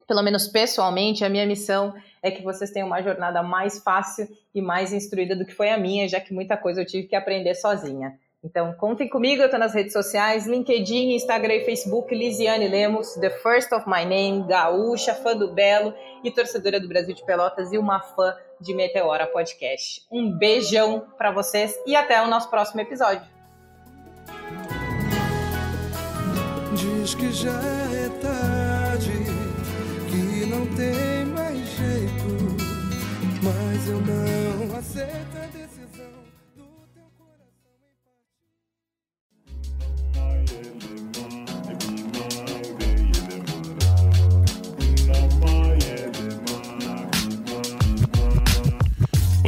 pelo 0.06 0.22
menos 0.22 0.50
pessoalmente, 0.50 1.24
a 1.24 1.30
minha 1.30 1.46
missão 1.46 1.96
é 2.22 2.30
que 2.30 2.44
vocês 2.44 2.70
tenham 2.72 2.88
uma 2.88 3.02
jornada 3.02 3.42
mais 3.42 3.80
fácil 3.80 4.28
e 4.54 4.62
mais 4.62 4.92
instruída 4.92 5.34
do 5.34 5.46
que 5.46 5.54
foi 5.54 5.70
a 5.70 5.78
minha, 5.78 6.10
já 6.10 6.20
que 6.20 6.34
muita 6.34 6.58
coisa 6.58 6.82
eu 6.82 6.86
tive 6.86 7.08
que 7.08 7.16
aprender 7.16 7.56
sozinha. 7.56 8.20
Então, 8.46 8.72
contem 8.74 9.10
comigo, 9.10 9.42
eu 9.42 9.46
estou 9.46 9.60
nas 9.60 9.74
redes 9.74 9.92
sociais, 9.92 10.46
LinkedIn, 10.46 11.16
Instagram 11.16 11.56
e 11.56 11.66
Facebook, 11.66 12.14
Lisiane 12.14 12.68
Lemos, 12.68 13.16
The 13.16 13.32
First 13.32 13.74
of 13.74 13.90
My 13.90 14.06
Name, 14.06 14.46
gaúcha, 14.48 15.16
fã 15.16 15.36
do 15.36 15.52
Belo 15.52 15.96
e 16.24 16.30
torcedora 16.30 16.80
do 16.80 16.88
Brasil 16.88 17.16
de 17.16 17.26
Pelotas 17.26 17.74
e 17.74 17.78
uma 17.80 18.00
fã 18.00 18.36
de 18.62 18.76
Meteora 18.76 19.26
Podcast. 19.26 20.06
Um 20.12 20.32
beijão 20.32 21.08
para 21.18 21.32
vocês 21.32 21.76
e 21.88 21.96
até 21.96 22.22
o 22.22 22.28
nosso 22.28 22.48
próximo 22.48 22.82
episódio. 22.82 23.26
Diz 26.76 27.16
que 27.16 27.32
já 27.32 27.50
é 27.50 28.10
tarde, 28.22 29.12
que 30.08 30.46
não 30.46 30.68
tem 30.76 31.26
mais 31.34 31.58
jeito, 31.58 32.56
mas 33.42 33.90
eu 33.90 34.00
não 34.02 34.78
aceito 34.78 35.36